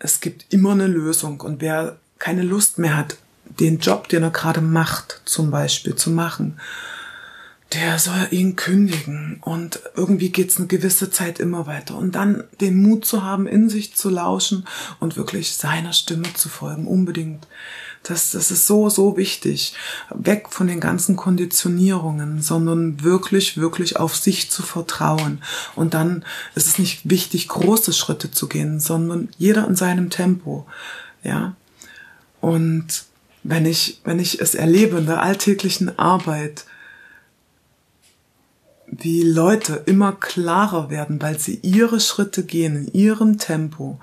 es 0.00 0.20
gibt 0.20 0.52
immer 0.52 0.72
eine 0.72 0.88
Lösung. 0.88 1.40
Und 1.40 1.60
wer 1.60 1.98
keine 2.18 2.42
Lust 2.42 2.78
mehr 2.78 2.96
hat, 2.96 3.16
den 3.44 3.78
Job, 3.78 4.08
den 4.08 4.24
er 4.24 4.30
gerade 4.30 4.60
macht, 4.60 5.22
zum 5.24 5.50
Beispiel 5.50 5.94
zu 5.94 6.10
machen, 6.10 6.58
der 7.72 7.98
soll 7.98 8.28
ihn 8.30 8.56
kündigen 8.56 9.40
und 9.42 9.80
irgendwie 9.94 10.30
geht's 10.30 10.56
eine 10.56 10.68
gewisse 10.68 11.10
Zeit 11.10 11.38
immer 11.38 11.66
weiter 11.66 11.96
und 11.96 12.14
dann 12.14 12.44
den 12.60 12.80
Mut 12.80 13.04
zu 13.04 13.22
haben, 13.22 13.46
in 13.46 13.68
sich 13.68 13.94
zu 13.94 14.08
lauschen 14.08 14.66
und 15.00 15.16
wirklich 15.16 15.52
seiner 15.52 15.92
Stimme 15.92 16.32
zu 16.34 16.48
folgen, 16.48 16.86
unbedingt. 16.86 17.46
Das, 18.04 18.30
das 18.30 18.50
ist 18.50 18.66
so, 18.66 18.88
so 18.88 19.16
wichtig. 19.16 19.74
Weg 20.14 20.48
von 20.50 20.68
den 20.68 20.80
ganzen 20.80 21.16
Konditionierungen, 21.16 22.40
sondern 22.40 23.02
wirklich, 23.02 23.58
wirklich 23.58 23.96
auf 23.96 24.16
sich 24.16 24.50
zu 24.50 24.62
vertrauen. 24.62 25.42
Und 25.74 25.94
dann 25.94 26.24
ist 26.54 26.68
es 26.68 26.78
nicht 26.78 27.10
wichtig, 27.10 27.48
große 27.48 27.92
Schritte 27.92 28.30
zu 28.30 28.48
gehen, 28.48 28.78
sondern 28.78 29.28
jeder 29.36 29.66
in 29.66 29.74
seinem 29.74 30.10
Tempo. 30.10 30.64
Ja. 31.24 31.56
Und 32.40 33.04
wenn 33.42 33.66
ich, 33.66 34.00
wenn 34.04 34.20
ich 34.20 34.40
es 34.40 34.54
erlebe 34.54 34.98
in 34.98 35.06
der 35.06 35.20
alltäglichen 35.20 35.98
Arbeit, 35.98 36.64
wie 38.90 39.22
Leute 39.22 39.82
immer 39.86 40.12
klarer 40.12 40.90
werden, 40.90 41.20
weil 41.20 41.38
sie 41.38 41.58
ihre 41.62 42.00
Schritte 42.00 42.44
gehen 42.44 42.86
in 42.86 42.92
ihrem 42.92 43.38
Tempo 43.38 43.98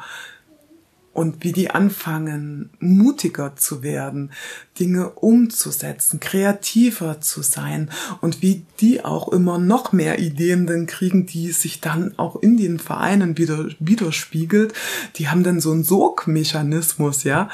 und 1.15 1.45
wie 1.45 1.53
die 1.53 1.71
anfangen, 1.71 2.71
mutiger 2.79 3.55
zu 3.55 3.83
werden, 3.83 4.31
Dinge 4.77 5.11
umzusetzen, 5.11 6.19
kreativer 6.19 7.21
zu 7.21 7.41
sein 7.41 7.89
und 8.19 8.41
wie 8.41 8.65
die 8.81 9.05
auch 9.05 9.29
immer 9.29 9.57
noch 9.57 9.93
mehr 9.93 10.19
Ideen 10.19 10.67
dann 10.67 10.87
kriegen, 10.87 11.25
die 11.25 11.53
sich 11.53 11.79
dann 11.79 12.19
auch 12.19 12.35
in 12.35 12.57
den 12.57 12.79
Vereinen 12.79 13.37
wieder 13.37 13.69
widerspiegelt. 13.79 14.73
Die 15.15 15.29
haben 15.29 15.43
dann 15.43 15.61
so 15.61 15.71
einen 15.71 15.85
Sogmechanismus, 15.85 17.23
ja. 17.23 17.49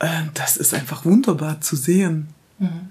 Äh, 0.00 0.24
das 0.34 0.58
ist 0.58 0.74
einfach 0.74 1.06
wunderbar 1.06 1.62
zu 1.62 1.76
sehen. 1.76 2.28
Mhm. 2.58 2.90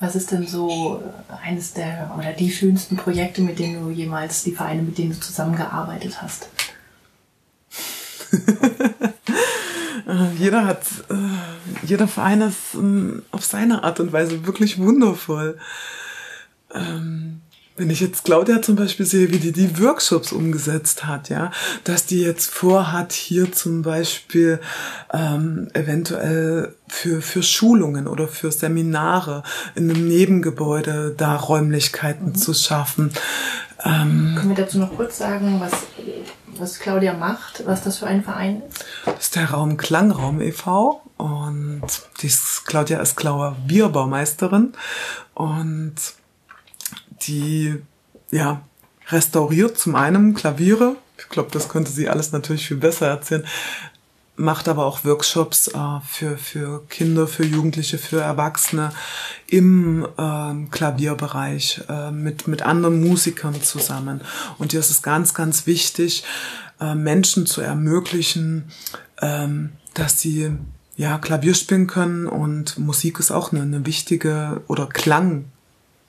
Was 0.00 0.14
ist 0.14 0.30
denn 0.30 0.46
so 0.46 1.02
eines 1.42 1.72
der 1.72 2.14
oder 2.16 2.32
die 2.32 2.52
schönsten 2.52 2.96
Projekte, 2.96 3.42
mit 3.42 3.58
denen 3.58 3.84
du 3.84 3.90
jemals, 3.90 4.44
die 4.44 4.52
Vereine, 4.52 4.82
mit 4.82 4.96
denen 4.96 5.10
du 5.10 5.18
zusammengearbeitet 5.18 6.22
hast? 6.22 6.48
jeder 10.38 10.66
hat, 10.66 10.84
äh, 11.10 11.86
jeder 11.86 12.06
Verein 12.06 12.42
ist 12.42 12.74
ähm, 12.74 13.22
auf 13.32 13.44
seine 13.44 13.82
Art 13.84 14.00
und 14.00 14.12
Weise 14.12 14.46
wirklich 14.46 14.78
wundervoll. 14.78 15.58
Ähm, 16.72 17.40
wenn 17.78 17.90
ich 17.90 18.00
jetzt 18.00 18.24
Claudia 18.24 18.60
zum 18.60 18.76
Beispiel 18.76 19.06
sehe, 19.06 19.30
wie 19.30 19.38
die 19.38 19.52
die 19.52 19.80
Workshops 19.80 20.32
umgesetzt 20.32 21.06
hat, 21.06 21.28
ja, 21.28 21.50
dass 21.84 22.06
die 22.06 22.20
jetzt 22.20 22.50
vorhat, 22.50 23.12
hier 23.12 23.52
zum 23.52 23.82
Beispiel 23.82 24.60
ähm, 25.12 25.68
eventuell 25.74 26.74
für, 26.88 27.22
für 27.22 27.42
Schulungen 27.42 28.06
oder 28.06 28.28
für 28.28 28.50
Seminare 28.50 29.42
in 29.74 29.90
einem 29.90 30.08
Nebengebäude 30.08 31.14
da 31.16 31.36
Räumlichkeiten 31.36 32.28
mhm. 32.28 32.34
zu 32.34 32.54
schaffen. 32.54 33.12
Ähm, 33.84 34.34
Können 34.36 34.56
wir 34.56 34.64
dazu 34.64 34.78
noch 34.78 34.96
kurz 34.96 35.18
sagen, 35.18 35.60
was, 35.60 35.72
was 36.58 36.78
Claudia 36.80 37.14
macht, 37.14 37.64
was 37.66 37.82
das 37.82 37.98
für 37.98 38.06
ein 38.06 38.24
Verein 38.24 38.62
ist? 38.68 38.84
Das 39.04 39.20
ist 39.20 39.36
der 39.36 39.50
Raum 39.50 39.76
Klangraum 39.76 40.40
e.V. 40.40 41.02
und 41.16 41.82
die 42.20 42.26
ist, 42.26 42.66
Claudia 42.66 43.00
ist 43.00 43.16
Klauer 43.16 43.56
Bierbaumeisterin 43.66 44.72
und 45.34 45.94
die 47.22 47.76
ja 48.30 48.62
restauriert 49.08 49.78
zum 49.78 49.94
einen 49.94 50.34
Klaviere. 50.34 50.96
Ich 51.18 51.28
glaube, 51.28 51.50
das 51.52 51.68
könnte 51.68 51.90
sie 51.90 52.08
alles 52.08 52.32
natürlich 52.32 52.66
viel 52.66 52.76
besser 52.76 53.08
erzählen. 53.08 53.44
Macht 54.36 54.68
aber 54.68 54.86
auch 54.86 55.04
Workshops 55.04 55.68
äh, 55.68 56.00
für, 56.06 56.38
für 56.38 56.86
Kinder, 56.88 57.26
für 57.26 57.44
Jugendliche, 57.44 57.98
für 57.98 58.20
Erwachsene 58.20 58.92
im 59.48 60.06
äh, 60.16 60.70
Klavierbereich 60.70 61.82
äh, 61.88 62.12
mit, 62.12 62.46
mit 62.46 62.62
anderen 62.62 63.02
Musikern 63.02 63.60
zusammen. 63.60 64.20
Und 64.58 64.70
hier 64.70 64.80
ist 64.80 64.90
es 64.90 65.02
ganz, 65.02 65.34
ganz 65.34 65.66
wichtig, 65.66 66.22
äh, 66.80 66.94
Menschen 66.94 67.46
zu 67.46 67.62
ermöglichen, 67.62 68.70
ähm, 69.20 69.70
dass 69.94 70.20
sie 70.20 70.52
ja 70.96 71.18
Klavier 71.18 71.54
spielen 71.54 71.88
können 71.88 72.26
und 72.26 72.78
Musik 72.78 73.18
ist 73.18 73.32
auch 73.32 73.52
eine, 73.52 73.62
eine 73.62 73.86
wichtige 73.86 74.62
oder 74.68 74.86
Klang 74.86 75.46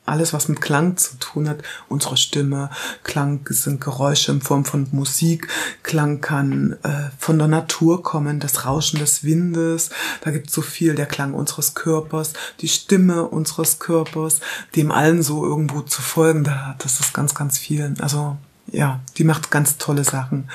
alles, 0.09 0.33
was 0.33 0.47
mit 0.47 0.61
Klang 0.61 0.97
zu 0.97 1.17
tun 1.19 1.47
hat, 1.47 1.63
unsere 1.87 2.17
Stimme, 2.17 2.69
Klang 3.03 3.41
sind 3.49 3.81
Geräusche 3.81 4.31
in 4.31 4.41
Form 4.41 4.65
von 4.65 4.87
Musik, 4.91 5.47
Klang 5.83 6.21
kann 6.21 6.77
äh, 6.83 7.09
von 7.17 7.37
der 7.37 7.47
Natur 7.47 8.03
kommen, 8.03 8.39
das 8.39 8.65
Rauschen 8.65 8.99
des 8.99 9.23
Windes, 9.23 9.89
da 10.21 10.31
gibt 10.31 10.47
es 10.47 10.53
so 10.53 10.61
viel, 10.61 10.95
der 10.95 11.05
Klang 11.05 11.33
unseres 11.33 11.75
Körpers, 11.75 12.33
die 12.61 12.67
Stimme 12.67 13.27
unseres 13.27 13.79
Körpers, 13.79 14.39
dem 14.75 14.91
allen 14.91 15.23
so 15.23 15.45
irgendwo 15.45 15.81
zu 15.81 16.01
folgen, 16.01 16.43
da, 16.43 16.75
das 16.79 16.99
ist 16.99 17.13
ganz, 17.13 17.35
ganz 17.35 17.57
viel. 17.57 17.93
Also 17.99 18.37
ja, 18.71 18.99
die 19.17 19.23
macht 19.23 19.51
ganz 19.51 19.77
tolle 19.77 20.03
Sachen. 20.03 20.49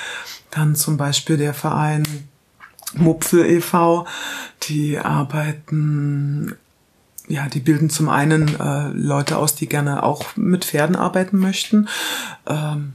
Dann 0.51 0.77
zum 0.77 0.97
Beispiel 0.97 1.37
der 1.37 1.55
Verein 1.55 2.05
Mupfel 2.95 3.45
e.V., 3.47 4.07
die 4.69 4.99
arbeiten 4.99 6.57
ja, 7.29 7.49
die 7.49 7.61
bilden 7.61 7.91
zum 7.91 8.09
einen 8.09 8.61
äh, 8.61 8.89
Leute 8.89 9.39
aus, 9.39 9.55
die 9.55 9.69
gerne 9.69 10.03
auch 10.03 10.37
mit 10.37 10.65
Pferden 10.65 10.97
arbeiten 10.97 11.39
möchten, 11.39 11.89
ähm, 12.47 12.93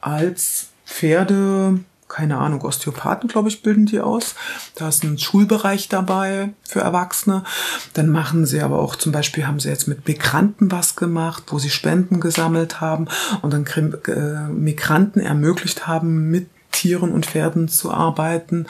als 0.00 0.68
Pferde, 0.86 1.80
keine 2.08 2.38
Ahnung, 2.38 2.62
Osteopathen, 2.62 3.28
glaube 3.28 3.48
ich, 3.48 3.62
bilden 3.62 3.84
die 3.84 4.00
aus. 4.00 4.34
Da 4.74 4.88
ist 4.88 5.04
ein 5.04 5.18
Schulbereich 5.18 5.88
dabei 5.88 6.50
für 6.66 6.80
Erwachsene. 6.80 7.44
Dann 7.92 8.08
machen 8.08 8.46
sie 8.46 8.62
aber 8.62 8.78
auch, 8.78 8.96
zum 8.96 9.12
Beispiel 9.12 9.46
haben 9.46 9.60
sie 9.60 9.68
jetzt 9.68 9.86
mit 9.86 10.08
Migranten 10.08 10.72
was 10.72 10.96
gemacht, 10.96 11.44
wo 11.48 11.58
sie 11.58 11.70
Spenden 11.70 12.20
gesammelt 12.20 12.80
haben 12.80 13.08
und 13.42 13.52
dann 13.52 13.66
äh, 14.06 14.48
Migranten 14.50 15.20
ermöglicht 15.20 15.86
haben, 15.86 16.30
mit 16.30 16.48
Tieren 16.72 17.12
und 17.12 17.26
Pferden 17.26 17.68
zu 17.68 17.90
arbeiten. 17.92 18.66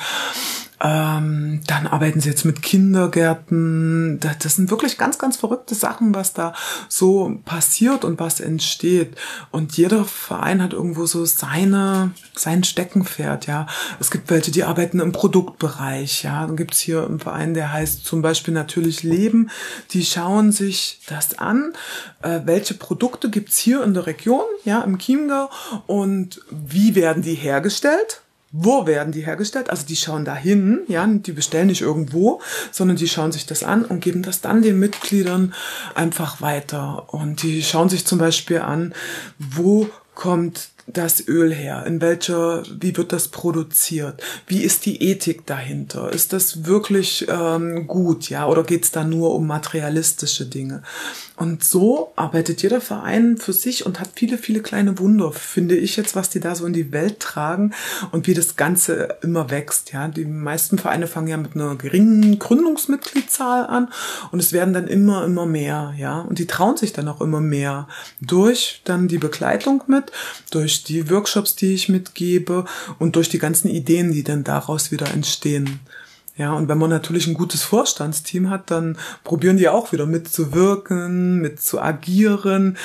Ähm, 0.81 1.61
dann 1.67 1.87
arbeiten 1.87 2.21
sie 2.21 2.29
jetzt 2.29 2.45
mit 2.45 2.62
Kindergärten. 2.62 4.21
Das, 4.21 4.38
das 4.38 4.57
sind 4.57 4.71
wirklich 4.71 4.97
ganz, 4.97 5.19
ganz 5.19 5.37
verrückte 5.37 5.75
Sachen, 5.75 6.14
was 6.14 6.35
da 6.35 6.55
so 6.88 7.41
passiert 7.45 8.05
und 8.05 8.21
was 8.21 8.41
entsteht. 8.41 9.17
Und 9.51 9.77
jeder 9.77 10.05
Verein 10.05 10.62
hat 10.62 10.73
irgendwo 10.73 11.07
so 11.07 11.25
seine, 11.25 12.12
sein 12.35 12.62
Steckenpferd, 12.62 13.47
ja. 13.47 13.67
Es 13.99 14.11
gibt 14.11 14.31
welche, 14.31 14.51
die 14.51 14.64
arbeiten 14.64 15.01
im 15.01 15.12
Produktbereich, 15.12 16.23
ja. 16.23 16.47
Dann 16.47 16.57
gibt's 16.57 16.79
hier 16.79 17.05
einen 17.05 17.19
Verein, 17.19 17.55
der 17.55 17.73
heißt 17.73 18.05
zum 18.05 18.23
Beispiel 18.23 18.55
natürlich 18.55 19.03
Leben. 19.03 19.51
Die 19.91 20.05
schauen 20.05 20.53
sich 20.53 21.01
das 21.09 21.38
an, 21.38 21.73
äh, 22.23 22.41
welche 22.45 22.75
Produkte 22.75 23.31
gibt's 23.31 23.59
hier 23.59 23.83
in 23.83 23.95
der 23.95 24.07
Region, 24.07 24.45
ja, 24.64 24.81
im 24.83 24.99
Chiemgau 24.99 25.51
und 25.87 26.41
wie 26.51 26.95
werden 26.95 27.23
die 27.23 27.35
hergestellt? 27.35 28.23
Wo 28.51 28.87
werden 28.87 29.13
die 29.13 29.27
hergestellt? 29.27 29.69
Also 29.69 29.87
die 29.87 29.97
schauen 29.97 30.25
dahin, 30.25 30.81
ja, 30.89 31.07
die 31.07 31.33
bestellen 31.33 31.67
nicht 31.67 31.83
irgendwo, 31.83 32.41
sondern 32.73 32.97
die 32.97 33.09
schauen 33.09 33.33
sich 33.33 33.47
das 33.47 33.63
an 33.63 33.85
und 33.85 34.01
geben 34.01 34.23
das 34.23 34.41
dann 34.41 34.63
den 34.63 34.79
Mitgliedern 34.79 35.55
einfach 35.95 36.41
weiter. 36.41 37.13
Und 37.13 37.43
die 37.43 37.63
schauen 37.63 37.89
sich 37.89 38.07
zum 38.07 38.19
Beispiel 38.19 38.61
an, 38.61 38.95
wo 39.39 39.89
kommt 40.15 40.71
das 40.92 41.27
Öl 41.29 41.53
her? 41.53 41.85
In 41.87 42.01
welcher, 42.01 42.62
wie 42.81 42.96
wird 42.96 43.12
das 43.12 43.29
produziert? 43.29 44.22
Wie 44.46 44.62
ist 44.62 44.87
die 44.87 45.03
Ethik 45.03 45.46
dahinter? 45.46 46.12
Ist 46.12 46.33
das 46.33 46.64
wirklich 46.64 47.27
ähm, 47.29 47.87
gut, 47.87 48.31
ja? 48.31 48.46
Oder 48.46 48.64
geht 48.64 48.85
es 48.85 48.90
da 48.90 49.05
nur 49.05 49.35
um 49.35 49.46
materialistische 49.46 50.46
Dinge? 50.46 50.83
Und 51.37 51.62
so 51.62 52.12
arbeitet 52.16 52.62
jeder 52.62 52.81
Verein 52.81 53.37
für 53.37 53.53
sich 53.53 53.87
und 53.87 54.01
hat 54.01 54.11
viele, 54.14 54.38
viele 54.38 54.61
kleine 54.61 54.98
Wunder, 54.98 55.31
finde 55.33 55.77
ich 55.77 55.96
jetzt, 55.96 56.16
was 56.16 56.31
die 56.31 56.40
da 56.40 56.55
so 56.57 56.66
in 56.66 56.72
die 56.72 56.90
Welt 56.90 57.20
tragen 57.20 57.74
und 58.11 58.27
wie 58.27 58.35
das 58.35 58.57
Ganze 58.57 59.18
immer 59.22 59.51
wächst. 59.51 59.92
Ja, 59.92 60.09
die 60.09 60.24
meisten 60.24 60.79
Vereine 60.79 61.07
fangen 61.07 61.29
ja 61.29 61.37
mit 61.37 61.55
einer 61.55 61.77
geringen 61.77 62.38
Gründungsmitgliedzahl 62.38 63.66
an 63.66 63.88
und 64.33 64.40
es 64.40 64.53
werden 64.53 64.74
dann 64.74 64.88
immer, 64.88 65.24
immer 65.24 65.46
mehr. 65.46 65.94
Ja, 65.96 66.20
und 66.22 66.38
die 66.40 66.46
trauen 66.46 66.77
sich 66.77 66.92
dann 66.92 67.07
auch 67.07 67.20
immer 67.20 67.40
mehr 67.40 67.87
durch 68.20 68.81
dann 68.85 69.07
die 69.07 69.18
Begleitung 69.18 69.85
mit, 69.87 70.11
durch 70.51 70.78
die 70.85 71.11
Workshops, 71.11 71.57
die 71.57 71.75
ich 71.75 71.88
mitgebe 71.88 72.64
und 72.99 73.17
durch 73.17 73.29
die 73.29 73.38
ganzen 73.38 73.69
Ideen, 73.69 74.12
die 74.12 74.23
dann 74.23 74.45
daraus 74.45 74.91
wieder 74.91 75.12
entstehen. 75.12 75.81
Ja, 76.37 76.53
und 76.53 76.69
wenn 76.69 76.79
man 76.79 76.91
natürlich 76.91 77.27
ein 77.27 77.35
gutes 77.35 77.62
Vorstandsteam 77.62 78.49
hat, 78.49 78.71
dann 78.71 78.97
probieren 79.25 79.57
die 79.57 79.69
auch 79.69 79.91
wieder 79.91 80.07
mitzuwirken, 80.07 81.41
mitzuagieren 81.41 82.79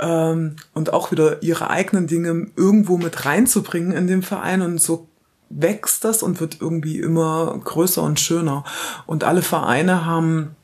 ähm, 0.00 0.56
und 0.74 0.92
auch 0.92 1.10
wieder 1.10 1.42
ihre 1.42 1.70
eigenen 1.70 2.06
Dinge 2.06 2.48
irgendwo 2.56 2.98
mit 2.98 3.24
reinzubringen 3.24 3.92
in 3.92 4.06
den 4.06 4.22
Verein 4.22 4.60
und 4.60 4.80
so 4.80 5.08
wächst 5.48 6.04
das 6.04 6.22
und 6.22 6.40
wird 6.40 6.58
irgendwie 6.60 6.98
immer 6.98 7.58
größer 7.62 8.02
und 8.02 8.20
schöner. 8.20 8.64
Und 9.06 9.24
alle 9.24 9.42
Vereine 9.42 10.04
haben 10.04 10.56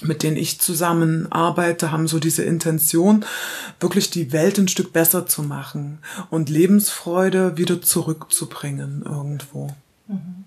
mit 0.00 0.22
denen 0.22 0.36
ich 0.36 0.60
zusammenarbeite, 0.60 1.90
haben 1.92 2.08
so 2.08 2.18
diese 2.18 2.44
Intention, 2.44 3.24
wirklich 3.80 4.10
die 4.10 4.32
Welt 4.32 4.58
ein 4.58 4.68
Stück 4.68 4.92
besser 4.92 5.26
zu 5.26 5.42
machen 5.42 5.98
und 6.30 6.48
Lebensfreude 6.48 7.56
wieder 7.56 7.82
zurückzubringen 7.82 9.02
irgendwo. 9.04 9.68
Mhm. 10.06 10.44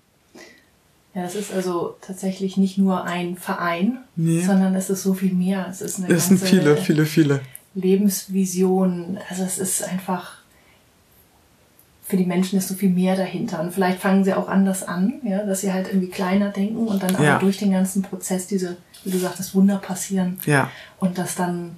Ja, 1.14 1.24
es 1.24 1.36
ist 1.36 1.54
also 1.54 1.98
tatsächlich 2.00 2.56
nicht 2.56 2.78
nur 2.78 3.04
ein 3.04 3.36
Verein, 3.36 3.98
nee. 4.16 4.44
sondern 4.44 4.76
es 4.76 4.90
ist 4.90 5.04
so 5.04 5.14
viel 5.14 5.34
mehr. 5.34 5.68
Es 5.70 5.82
ist 5.82 6.00
eine 6.00 6.14
es 6.14 6.28
sind 6.28 6.40
viele, 6.40 6.78
viele, 6.78 7.06
viele. 7.06 7.42
Lebensvision. 7.74 9.20
Also 9.30 9.44
es 9.44 9.58
ist 9.58 9.84
einfach 9.84 10.41
für 12.12 12.18
die 12.18 12.26
Menschen 12.26 12.60
ist 12.60 12.68
so 12.68 12.76
viel 12.76 12.90
mehr 12.90 13.16
dahinter. 13.16 13.62
Und 13.62 13.74
vielleicht 13.74 14.02
fangen 14.02 14.26
sie 14.26 14.34
auch 14.34 14.50
anders 14.50 14.84
an, 14.84 15.14
ja, 15.24 15.46
dass 15.46 15.62
sie 15.62 15.72
halt 15.72 15.88
irgendwie 15.88 16.10
kleiner 16.10 16.50
denken 16.50 16.86
und 16.88 17.02
dann 17.02 17.14
ja. 17.24 17.36
aber 17.36 17.40
durch 17.40 17.58
den 17.58 17.72
ganzen 17.72 18.02
Prozess 18.02 18.48
diese, 18.48 18.76
wie 19.06 19.12
du 19.12 19.18
sagtest, 19.18 19.56
Wunder 19.56 19.78
passieren. 19.78 20.38
Ja. 20.46 20.70
Und 21.00 21.18
dass 21.18 21.36
dann 21.36 21.78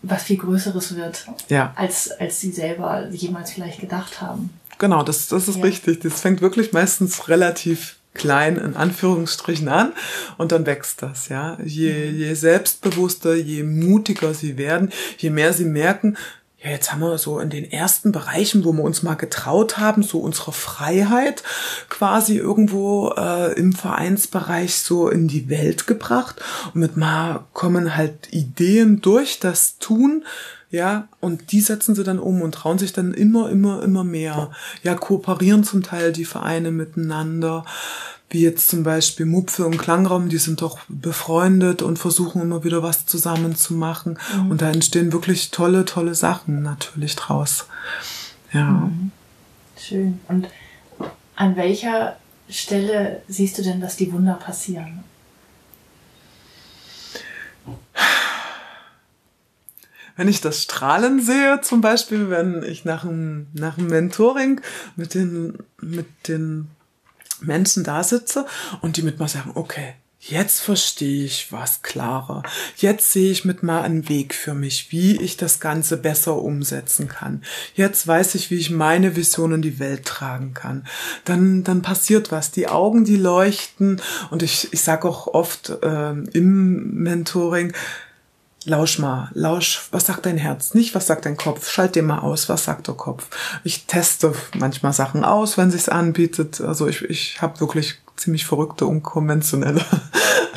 was 0.00 0.22
viel 0.22 0.38
Größeres 0.38 0.96
wird, 0.96 1.26
ja. 1.50 1.74
als, 1.76 2.10
als 2.10 2.40
sie 2.40 2.52
selber 2.52 3.06
jemals 3.10 3.52
vielleicht 3.52 3.80
gedacht 3.80 4.22
haben. 4.22 4.48
Genau, 4.78 5.02
das, 5.02 5.28
das 5.28 5.46
ist 5.46 5.58
ja. 5.58 5.64
richtig. 5.64 6.00
Das 6.00 6.22
fängt 6.22 6.40
wirklich 6.40 6.72
meistens 6.72 7.28
relativ 7.28 7.98
klein 8.14 8.56
in 8.56 8.76
Anführungsstrichen 8.76 9.68
an 9.68 9.92
und 10.38 10.52
dann 10.52 10.64
wächst 10.64 11.02
das, 11.02 11.28
ja. 11.28 11.58
Je, 11.62 11.92
mhm. 11.92 12.18
je 12.18 12.34
selbstbewusster, 12.34 13.34
je 13.34 13.62
mutiger 13.62 14.32
sie 14.32 14.56
werden, 14.56 14.90
je 15.18 15.28
mehr 15.28 15.52
sie 15.52 15.66
merken, 15.66 16.16
ja, 16.64 16.70
jetzt 16.70 16.90
haben 16.90 17.00
wir 17.00 17.18
so 17.18 17.40
in 17.40 17.50
den 17.50 17.70
ersten 17.70 18.10
Bereichen, 18.10 18.64
wo 18.64 18.72
wir 18.72 18.82
uns 18.82 19.02
mal 19.02 19.14
getraut 19.14 19.76
haben, 19.76 20.02
so 20.02 20.18
unsere 20.18 20.52
Freiheit 20.52 21.42
quasi 21.90 22.38
irgendwo 22.38 23.12
äh, 23.18 23.52
im 23.52 23.74
Vereinsbereich 23.74 24.76
so 24.76 25.10
in 25.10 25.28
die 25.28 25.50
Welt 25.50 25.86
gebracht. 25.86 26.40
Und 26.72 26.80
mit 26.80 26.96
mal 26.96 27.44
kommen 27.52 27.96
halt 27.96 28.32
Ideen 28.32 29.02
durch 29.02 29.40
das 29.40 29.78
Tun, 29.78 30.24
ja, 30.70 31.06
und 31.20 31.52
die 31.52 31.60
setzen 31.60 31.94
sie 31.94 32.02
dann 32.02 32.18
um 32.18 32.42
und 32.42 32.52
trauen 32.52 32.78
sich 32.78 32.92
dann 32.92 33.14
immer, 33.14 33.48
immer, 33.48 33.84
immer 33.84 34.02
mehr. 34.02 34.50
Ja, 34.82 34.96
kooperieren 34.96 35.62
zum 35.62 35.84
Teil 35.84 36.12
die 36.12 36.24
Vereine 36.24 36.72
miteinander, 36.72 37.64
wie 38.30 38.42
jetzt 38.42 38.68
zum 38.68 38.82
Beispiel 38.82 39.26
Mupfe 39.26 39.64
und 39.64 39.78
Klangraum, 39.78 40.28
die 40.28 40.38
sind 40.38 40.62
doch 40.62 40.78
befreundet 40.88 41.82
und 41.82 41.98
versuchen 41.98 42.42
immer 42.42 42.64
wieder 42.64 42.82
was 42.82 43.06
zusammen 43.06 43.54
zu 43.54 43.74
machen. 43.74 44.18
Mhm. 44.34 44.50
Und 44.50 44.62
da 44.62 44.70
entstehen 44.70 45.12
wirklich 45.12 45.50
tolle, 45.50 45.84
tolle 45.84 46.14
Sachen 46.14 46.62
natürlich 46.62 47.16
draus. 47.16 47.66
Ja. 48.52 48.64
Mhm. 48.64 49.12
Schön. 49.78 50.20
Und 50.28 50.48
an 51.36 51.56
welcher 51.56 52.16
Stelle 52.48 53.22
siehst 53.28 53.58
du 53.58 53.62
denn, 53.62 53.80
dass 53.80 53.96
die 53.96 54.12
Wunder 54.12 54.34
passieren? 54.34 55.04
wenn 60.16 60.28
ich 60.28 60.40
das 60.40 60.62
Strahlen 60.62 61.20
sehe, 61.20 61.60
zum 61.62 61.80
Beispiel, 61.80 62.30
wenn 62.30 62.62
ich 62.62 62.84
nach 62.84 63.02
dem, 63.02 63.48
nach 63.52 63.76
dem 63.76 63.88
Mentoring 63.88 64.60
mit 64.96 65.14
den, 65.14 65.58
mit 65.80 66.06
den 66.28 66.68
Menschen 67.46 67.84
da 67.84 68.02
sitze 68.02 68.46
und 68.80 68.96
die 68.96 69.02
mit 69.02 69.18
mir 69.18 69.28
sagen, 69.28 69.52
okay, 69.54 69.94
Jetzt 70.26 70.60
verstehe 70.62 71.26
ich 71.26 71.52
was 71.52 71.82
klarer. 71.82 72.44
Jetzt 72.78 73.12
sehe 73.12 73.30
ich 73.30 73.44
mit 73.44 73.62
mal 73.62 73.82
einen 73.82 74.08
Weg 74.08 74.32
für 74.32 74.54
mich, 74.54 74.90
wie 74.90 75.20
ich 75.20 75.36
das 75.36 75.60
Ganze 75.60 75.98
besser 75.98 76.40
umsetzen 76.40 77.08
kann. 77.08 77.42
Jetzt 77.74 78.06
weiß 78.06 78.34
ich, 78.36 78.50
wie 78.50 78.56
ich 78.56 78.70
meine 78.70 79.16
Vision 79.16 79.52
in 79.52 79.60
die 79.60 79.78
Welt 79.78 80.06
tragen 80.06 80.54
kann. 80.54 80.86
Dann, 81.26 81.62
dann 81.62 81.82
passiert 81.82 82.32
was. 82.32 82.50
Die 82.50 82.68
Augen, 82.68 83.04
die 83.04 83.18
leuchten. 83.18 84.00
Und 84.30 84.42
ich, 84.42 84.72
ich 84.72 84.80
sage 84.80 85.06
auch 85.06 85.26
oft 85.26 85.68
äh, 85.82 86.12
im 86.12 86.94
Mentoring, 86.94 87.74
Lausch 88.66 88.98
mal, 88.98 89.30
lausch, 89.34 89.88
was 89.90 90.06
sagt 90.06 90.24
dein 90.24 90.38
Herz? 90.38 90.72
Nicht, 90.72 90.94
was 90.94 91.06
sagt 91.06 91.26
dein 91.26 91.36
Kopf? 91.36 91.70
Schalt 91.70 91.96
dir 91.96 92.02
mal 92.02 92.20
aus, 92.20 92.48
was 92.48 92.64
sagt 92.64 92.88
der 92.88 92.94
Kopf? 92.94 93.28
Ich 93.62 93.84
teste 93.84 94.34
manchmal 94.56 94.94
Sachen 94.94 95.22
aus, 95.22 95.58
wenn 95.58 95.70
sich's 95.70 95.90
anbietet. 95.90 96.62
Also 96.62 96.86
ich, 96.86 97.02
ich 97.02 97.42
habe 97.42 97.60
wirklich 97.60 97.98
ziemlich 98.16 98.46
verrückte, 98.46 98.86
unkonventionelle 98.86 99.84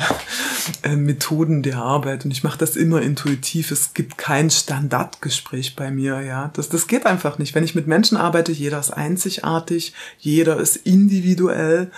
äh, 0.82 0.96
Methoden 0.96 1.62
der 1.62 1.78
Arbeit 1.78 2.24
und 2.24 2.30
ich 2.30 2.44
mache 2.44 2.58
das 2.58 2.76
immer 2.76 3.02
intuitiv. 3.02 3.70
Es 3.70 3.92
gibt 3.92 4.16
kein 4.16 4.48
Standardgespräch 4.48 5.76
bei 5.76 5.90
mir, 5.90 6.22
ja. 6.22 6.50
Das, 6.54 6.68
das 6.70 6.86
geht 6.86 7.04
einfach 7.04 7.38
nicht. 7.38 7.54
Wenn 7.54 7.64
ich 7.64 7.74
mit 7.74 7.86
Menschen 7.86 8.16
arbeite, 8.16 8.52
jeder 8.52 8.78
ist 8.78 8.90
einzigartig, 8.90 9.92
jeder 10.18 10.56
ist 10.58 10.76
individuell 10.76 11.90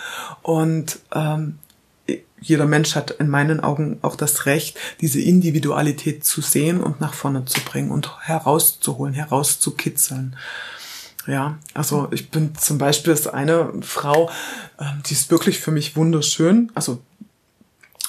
und 0.42 0.98
ähm, 1.14 1.58
jeder 2.40 2.66
Mensch 2.66 2.94
hat 2.94 3.10
in 3.12 3.28
meinen 3.28 3.60
Augen 3.60 3.98
auch 4.02 4.16
das 4.16 4.46
Recht, 4.46 4.78
diese 5.00 5.20
Individualität 5.20 6.24
zu 6.24 6.40
sehen 6.40 6.80
und 6.80 7.00
nach 7.00 7.14
vorne 7.14 7.44
zu 7.44 7.60
bringen 7.60 7.90
und 7.90 8.26
herauszuholen, 8.26 9.14
herauszukitzeln. 9.14 10.36
Ja, 11.26 11.58
also 11.74 12.08
ich 12.12 12.30
bin 12.30 12.54
zum 12.56 12.78
Beispiel 12.78 13.12
ist 13.12 13.28
eine 13.28 13.72
Frau, 13.82 14.30
ähm, 14.78 15.02
die 15.06 15.12
ist 15.12 15.30
wirklich 15.30 15.60
für 15.60 15.70
mich 15.70 15.96
wunderschön. 15.96 16.72
Also 16.74 17.02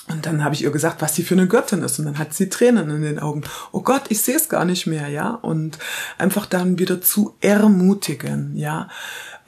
und 0.08 0.26
dann 0.26 0.44
habe 0.44 0.56
ich 0.56 0.64
ihr 0.64 0.72
gesagt, 0.72 1.02
was 1.02 1.16
sie 1.16 1.24
für 1.24 1.36
eine 1.36 1.48
Göttin 1.48 1.84
ist. 1.84 1.98
Und 2.00 2.06
dann 2.06 2.18
hat 2.18 2.34
sie 2.34 2.50
Tränen 2.50 2.90
in 2.90 3.02
den 3.02 3.20
Augen. 3.20 3.44
Oh 3.72 3.82
Gott, 3.82 4.04
ich 4.10 4.22
sehe 4.22 4.36
es 4.36 4.50
gar 4.50 4.66
nicht 4.66 4.86
mehr, 4.86 5.08
ja. 5.08 5.30
Und 5.30 5.80
einfach 6.18 6.46
dann 6.46 6.80
wieder 6.80 7.02
zu 7.02 7.36
ermutigen, 7.40 8.56
ja. 8.56 8.90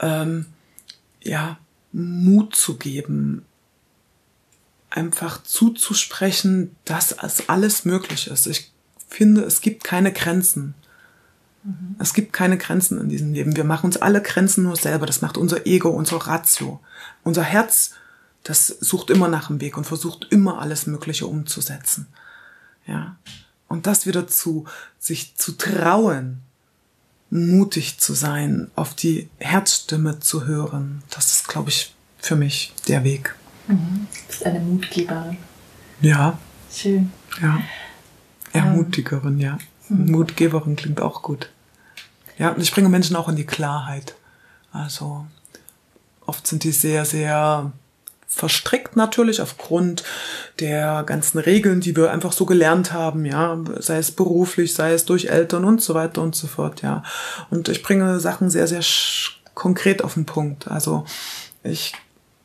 Ähm, 0.00 0.46
ja, 1.22 1.58
Mut 1.92 2.56
zu 2.56 2.76
geben, 2.76 3.44
einfach 4.94 5.42
zuzusprechen, 5.42 6.74
dass 6.84 7.12
es 7.12 7.48
alles 7.48 7.84
möglich 7.84 8.28
ist. 8.28 8.46
Ich 8.46 8.72
finde, 9.08 9.42
es 9.42 9.60
gibt 9.60 9.82
keine 9.84 10.12
Grenzen. 10.12 10.74
Mhm. 11.64 11.96
Es 11.98 12.14
gibt 12.14 12.32
keine 12.32 12.58
Grenzen 12.58 13.00
in 13.00 13.08
diesem 13.08 13.32
Leben. 13.32 13.56
Wir 13.56 13.64
machen 13.64 13.86
uns 13.86 13.96
alle 13.96 14.22
Grenzen 14.22 14.64
nur 14.64 14.76
selber. 14.76 15.06
Das 15.06 15.20
macht 15.20 15.36
unser 15.36 15.66
Ego, 15.66 15.90
unser 15.90 16.18
Ratio. 16.18 16.80
Unser 17.24 17.42
Herz, 17.42 17.92
das 18.44 18.68
sucht 18.68 19.10
immer 19.10 19.28
nach 19.28 19.48
dem 19.48 19.60
Weg 19.60 19.76
und 19.76 19.84
versucht 19.84 20.28
immer 20.30 20.60
alles 20.60 20.86
Mögliche 20.86 21.26
umzusetzen. 21.26 22.06
Ja. 22.86 23.16
Und 23.66 23.86
das 23.88 24.06
wieder 24.06 24.28
zu, 24.28 24.66
sich 25.00 25.34
zu 25.36 25.52
trauen, 25.52 26.40
mutig 27.30 27.98
zu 27.98 28.14
sein, 28.14 28.70
auf 28.76 28.94
die 28.94 29.28
Herzstimme 29.38 30.20
zu 30.20 30.46
hören, 30.46 31.02
das 31.10 31.32
ist, 31.32 31.48
glaube 31.48 31.70
ich, 31.70 31.92
für 32.18 32.36
mich 32.36 32.72
der 32.86 33.02
Weg. 33.02 33.34
Mhm. 33.66 34.06
Du 34.10 34.26
bist 34.26 34.46
eine 34.46 34.60
Mutgeberin. 34.60 35.36
Ja. 36.00 36.38
Schön. 36.72 37.12
Ja. 37.40 37.60
Ermutigerin, 38.52 39.38
ja. 39.38 39.58
Mhm. 39.88 40.10
Mutgeberin 40.10 40.76
klingt 40.76 41.00
auch 41.00 41.22
gut. 41.22 41.50
Ja, 42.38 42.50
und 42.50 42.60
ich 42.60 42.72
bringe 42.72 42.88
Menschen 42.88 43.16
auch 43.16 43.28
in 43.28 43.36
die 43.36 43.46
Klarheit. 43.46 44.14
Also 44.72 45.26
oft 46.26 46.46
sind 46.46 46.64
die 46.64 46.72
sehr, 46.72 47.04
sehr 47.04 47.72
verstrickt 48.26 48.96
natürlich 48.96 49.40
aufgrund 49.40 50.02
der 50.58 51.04
ganzen 51.04 51.38
Regeln, 51.38 51.80
die 51.80 51.94
wir 51.96 52.10
einfach 52.10 52.32
so 52.32 52.46
gelernt 52.46 52.92
haben, 52.92 53.24
ja, 53.24 53.56
sei 53.78 53.98
es 53.98 54.10
beruflich, 54.10 54.74
sei 54.74 54.92
es 54.92 55.04
durch 55.04 55.26
Eltern 55.26 55.64
und 55.64 55.80
so 55.80 55.94
weiter 55.94 56.20
und 56.20 56.34
so 56.34 56.48
fort, 56.48 56.82
ja. 56.82 57.04
Und 57.50 57.68
ich 57.68 57.82
bringe 57.82 58.18
Sachen 58.18 58.50
sehr, 58.50 58.66
sehr 58.66 58.82
konkret 59.54 60.02
auf 60.02 60.14
den 60.14 60.26
Punkt. 60.26 60.66
Also 60.66 61.04
ich 61.62 61.92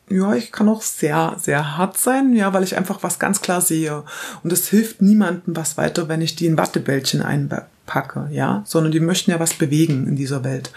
ja, 0.09 0.33
ich 0.33 0.51
kann 0.51 0.69
auch 0.69 0.81
sehr, 0.81 1.35
sehr 1.39 1.77
hart 1.77 1.97
sein, 1.97 2.33
ja, 2.33 2.53
weil 2.53 2.63
ich 2.63 2.77
einfach 2.77 3.03
was 3.03 3.19
ganz 3.19 3.41
klar 3.41 3.61
sehe. 3.61 4.03
Und 4.43 4.51
es 4.51 4.67
hilft 4.67 5.01
niemandem 5.01 5.55
was 5.55 5.77
weiter, 5.77 6.07
wenn 6.07 6.21
ich 6.21 6.35
die 6.35 6.47
in 6.47 6.57
Wattebällchen 6.57 7.21
einpacke. 7.21 7.67
packe, 7.85 8.27
ja, 8.31 8.63
sondern 8.65 8.91
die 8.91 8.99
möchten 8.99 9.31
ja 9.31 9.39
was 9.39 9.55
bewegen 9.55 10.07
in 10.07 10.15
dieser 10.15 10.43
Welt. 10.43 10.71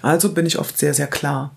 Also 0.00 0.32
bin 0.32 0.46
ich 0.46 0.58
oft 0.58 0.78
sehr, 0.78 0.94
sehr 0.94 1.08
klar 1.08 1.54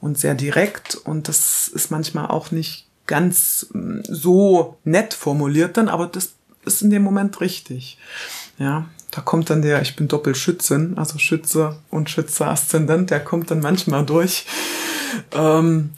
und 0.00 0.18
sehr 0.18 0.34
direkt 0.34 0.96
und 0.96 1.28
das 1.28 1.68
ist 1.68 1.90
manchmal 1.90 2.26
auch 2.26 2.50
nicht 2.50 2.86
ganz 3.06 3.66
mm, 3.72 4.00
so 4.02 4.76
nett 4.84 5.14
formuliert 5.14 5.76
dann, 5.76 5.88
aber 5.88 6.06
das 6.06 6.34
ist 6.64 6.82
in 6.82 6.90
dem 6.90 7.02
Moment 7.02 7.40
richtig. 7.40 7.98
Ja, 8.58 8.86
da 9.10 9.20
kommt 9.20 9.50
dann 9.50 9.62
der, 9.62 9.80
ich 9.82 9.96
bin 9.96 10.08
Doppelschützin, 10.08 10.98
also 10.98 11.18
Schütze 11.18 11.78
und 11.90 12.10
Schütze-Aszendent, 12.10 13.10
der 13.10 13.20
kommt 13.20 13.50
dann 13.50 13.60
manchmal 13.60 14.04
durch. 14.04 14.46
Ähm, 15.32 15.90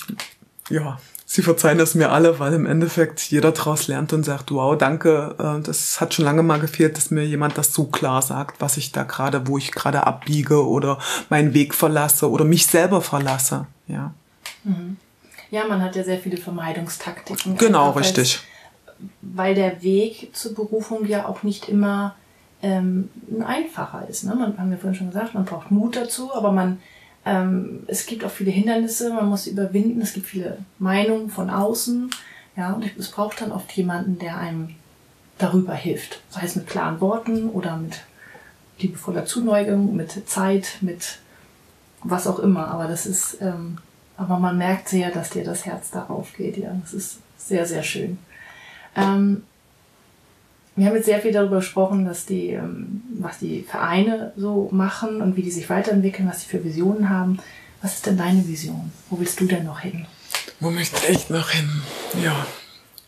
ja, 0.71 0.99
Sie 1.33 1.43
verzeihen 1.43 1.79
es 1.79 1.95
mir 1.95 2.11
alle, 2.11 2.41
weil 2.41 2.55
im 2.55 2.67
Endeffekt 2.67 3.21
jeder 3.31 3.53
daraus 3.53 3.87
lernt 3.87 4.13
und 4.13 4.25
sagt, 4.25 4.51
wow, 4.51 4.77
danke, 4.77 5.37
äh, 5.39 5.63
das 5.63 6.01
hat 6.01 6.13
schon 6.13 6.25
lange 6.25 6.43
mal 6.43 6.59
gefehlt, 6.59 6.97
dass 6.97 7.13
mir 7.13 7.25
jemand 7.25 7.57
das 7.57 7.73
so 7.73 7.85
klar 7.85 8.21
sagt, 8.21 8.61
was 8.61 8.77
ich 8.77 8.91
da 8.91 9.05
gerade, 9.05 9.47
wo 9.47 9.57
ich 9.57 9.71
gerade 9.71 10.09
abbiege 10.09 10.67
oder 10.67 10.99
meinen 11.29 11.55
Weg 11.55 11.73
verlasse 11.73 12.29
oder 12.29 12.45
mich 12.45 12.67
selber 12.67 13.01
verlasse. 13.01 13.69
Ja. 13.87 14.13
Mhm. 14.65 14.97
Ja, 15.53 15.69
man 15.69 15.81
hat 15.81 15.95
ja 15.95 16.03
sehr 16.03 16.19
viele 16.19 16.37
Vermeidungstaktiken. 16.37 17.57
Genau, 17.57 17.91
richtig. 17.91 18.41
Weil 19.21 19.55
der 19.55 19.85
Weg 19.85 20.31
zur 20.33 20.57
Berufung 20.57 21.07
ja 21.07 21.29
auch 21.29 21.45
nicht 21.45 21.69
immer 21.69 22.17
ähm, 22.61 23.09
ein 23.31 23.45
einfacher 23.45 24.05
ist. 24.09 24.25
Ne? 24.25 24.35
Man 24.35 24.59
haben 24.59 24.73
wir 24.73 24.79
vorhin 24.79 24.97
schon 24.99 25.13
gesagt, 25.13 25.35
man 25.35 25.45
braucht 25.45 25.71
Mut 25.71 25.95
dazu, 25.95 26.35
aber 26.35 26.51
man 26.51 26.81
ähm, 27.25 27.85
es 27.87 28.07
gibt 28.07 28.25
auch 28.25 28.31
viele 28.31 28.51
Hindernisse, 28.51 29.13
man 29.13 29.29
muss 29.29 29.45
sie 29.45 29.51
überwinden. 29.51 30.01
Es 30.01 30.15
gibt 30.15 30.27
viele 30.27 30.59
Meinungen 30.79 31.31
von 31.31 31.51
außen. 31.51 32.11
Ja, 32.57 32.73
und 32.73 32.85
es 32.99 33.11
braucht 33.11 33.41
dann 33.41 33.53
oft 33.53 33.71
jemanden, 33.73 34.19
der 34.19 34.39
einem 34.39 34.75
darüber 35.39 35.75
hilft. 35.75 36.21
Sei 36.31 36.43
es 36.45 36.57
mit 36.57 36.67
klaren 36.67 37.01
Worten 37.01 37.49
oder 37.51 37.77
mit 37.77 38.01
liebevoller 38.79 39.27
Zuneigung, 39.27 39.95
mit 39.97 40.29
Zeit, 40.29 40.79
mit 40.81 41.19
was 42.03 42.27
auch 42.27 42.39
immer. 42.39 42.69
Aber 42.69 42.89
das 42.89 43.07
ist, 43.07 43.39
ähm, 43.41 43.79
aber 44.17 44.39
man 44.39 44.59
merkt 44.59 44.89
sehr, 44.89 45.11
dass 45.11 45.31
dir 45.31 45.45
das 45.45 45.67
Herz 45.67 45.91
darauf 45.91 46.33
geht. 46.37 46.57
Ja, 46.57 46.75
das 46.81 46.95
ist 46.95 47.19
sehr, 47.37 47.67
sehr 47.67 47.83
schön. 47.83 48.19
Ähm, 48.97 49.45
wir 50.81 50.87
haben 50.87 50.97
jetzt 50.97 51.05
sehr 51.05 51.21
viel 51.21 51.33
darüber 51.33 51.57
gesprochen, 51.57 52.07
dass 52.07 52.25
die, 52.25 52.49
ähm, 52.49 53.03
was 53.19 53.39
die 53.39 53.63
Vereine 53.69 54.33
so 54.37 54.71
machen 54.73 55.21
und 55.21 55.37
wie 55.37 55.43
die 55.43 55.51
sich 55.51 55.69
weiterentwickeln, 55.69 56.27
was 56.27 56.41
sie 56.41 56.49
für 56.49 56.65
Visionen 56.65 57.11
haben. 57.11 57.39
Was 57.83 57.97
ist 57.97 58.07
denn 58.07 58.17
deine 58.17 58.49
Vision? 58.49 58.91
Wo 59.11 59.21
willst 59.21 59.39
du 59.41 59.45
denn 59.45 59.65
noch 59.65 59.81
hin? 59.81 60.07
Wo 60.59 60.71
möchte 60.71 61.07
ich 61.13 61.29
noch 61.29 61.51
hin? 61.51 61.69
Ja, 62.25 62.47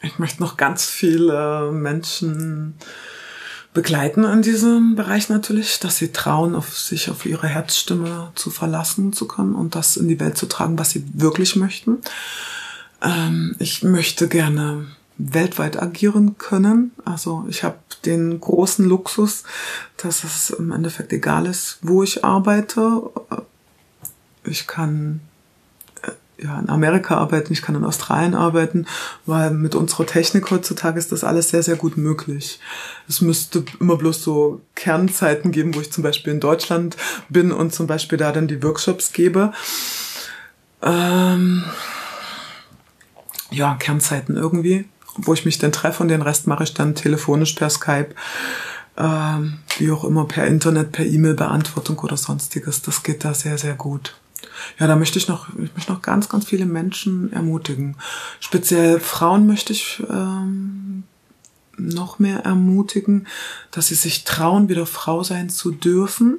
ich 0.03 0.19
möchte 0.19 0.43
noch 0.43 0.59
ganz 0.59 0.85
viele 0.85 1.73
Menschen 1.73 2.75
begleiten 3.73 4.25
in 4.25 4.43
diesem 4.43 4.95
Bereich 4.95 5.31
natürlich, 5.31 5.81
dass 5.81 5.97
sie 5.97 6.13
trauen, 6.13 6.55
auf 6.55 6.79
sich 6.79 7.09
auf 7.09 7.25
ihre 7.25 7.49
Herzstimme 7.49 8.33
zu 8.35 8.51
verlassen 8.51 9.15
zu 9.15 9.27
können 9.27 9.55
und 9.55 9.75
das 9.75 9.97
in 9.97 10.09
die 10.09 10.21
Welt 10.21 10.37
zu 10.37 10.45
tragen, 10.45 10.79
was 10.79 10.91
sie 10.91 11.07
wirklich 11.15 11.57
möchten. 11.57 12.03
Ähm, 13.03 13.57
ich 13.59 13.83
möchte 13.83 14.29
gerne 14.29 14.89
weltweit 15.23 15.81
agieren 15.81 16.37
können. 16.39 16.93
Also 17.05 17.45
ich 17.49 17.63
habe 17.63 17.77
den 18.05 18.41
großen 18.41 18.85
Luxus, 18.85 19.45
dass 19.97 20.25
es 20.25 20.51
im 20.51 20.73
Endeffekt 20.73 21.13
egal 21.13 21.47
ist, 21.47 21.79
wo 21.83 22.03
ich 22.03 22.25
arbeite. 22.25 23.03
Ich 24.45 24.67
kann 24.67 25.21
äh, 26.03 26.45
ja, 26.45 26.59
in 26.59 26.69
Amerika 26.69 27.17
arbeiten, 27.19 27.53
ich 27.53 27.63
kann 27.63 27.77
in 27.77 27.85
Australien 27.85 28.35
arbeiten, 28.35 28.87
weil 29.25 29.53
mit 29.53 29.77
unserer 29.77 30.07
Technik 30.07 30.51
heutzutage 30.51 30.99
ist 30.99 31.13
das 31.13 31.23
alles 31.23 31.51
sehr, 31.51 31.63
sehr 31.63 31.77
gut 31.77 31.97
möglich. 31.97 32.59
Es 33.09 33.21
müsste 33.21 33.65
immer 33.79 33.97
bloß 33.97 34.25
so 34.25 34.61
Kernzeiten 34.75 35.53
geben, 35.53 35.75
wo 35.75 35.81
ich 35.81 35.93
zum 35.93 36.03
Beispiel 36.03 36.33
in 36.33 36.41
Deutschland 36.41 36.97
bin 37.29 37.53
und 37.53 37.73
zum 37.73 37.87
Beispiel 37.87 38.19
da 38.19 38.33
dann 38.33 38.49
die 38.49 38.63
Workshops 38.63 39.13
gebe. 39.13 39.53
Ähm, 40.83 41.63
ja, 43.53 43.77
Kernzeiten 43.77 44.37
irgendwie 44.37 44.87
wo 45.17 45.35
ich 45.35 45.45
mich 45.45 45.59
dann 45.59 45.73
treffe 45.73 46.03
und 46.03 46.09
den 46.09 46.23
Rest 46.23 46.47
mache 46.47 46.65
ich 46.65 46.75
dann 46.75 46.95
telefonisch 46.95 47.53
per 47.55 47.71
Skype, 47.71 48.15
ähm, 48.97 49.59
wie 49.79 49.91
auch 49.91 50.05
immer, 50.05 50.27
per 50.27 50.47
Internet, 50.47 50.93
per 50.93 51.07
E-Mail-Beantwortung 51.07 51.99
oder 52.01 52.17
sonstiges. 52.17 52.83
Das 52.83 53.03
geht 53.03 53.25
da 53.25 53.35
sehr, 53.35 53.59
sehr 53.59 53.75
gut. 53.75 54.17
Ja, 54.79 54.87
da 54.87 54.97
möchte 54.97 55.19
ich 55.19 55.29
noch, 55.29 55.49
ich 55.51 55.75
möchte 55.75 55.93
noch 55.93 56.03
ganz, 56.03 56.29
ganz 56.29 56.47
viele 56.47 56.67
Menschen 56.67 57.33
ermutigen. 57.33 57.97
Speziell 58.41 59.01
Frauen 59.01 59.47
möchte 59.47 59.73
ich 59.73 60.03
ähm, 60.11 61.05
noch 61.77 62.19
mehr 62.19 62.41
ermutigen, 62.41 63.27
dass 63.71 63.89
sie 63.89 63.95
sich 63.95 64.25
trauen, 64.25 64.69
wieder 64.69 64.87
Frau 64.87 65.23
sein 65.23 65.49
zu 65.49 65.71
dürfen. 65.71 66.39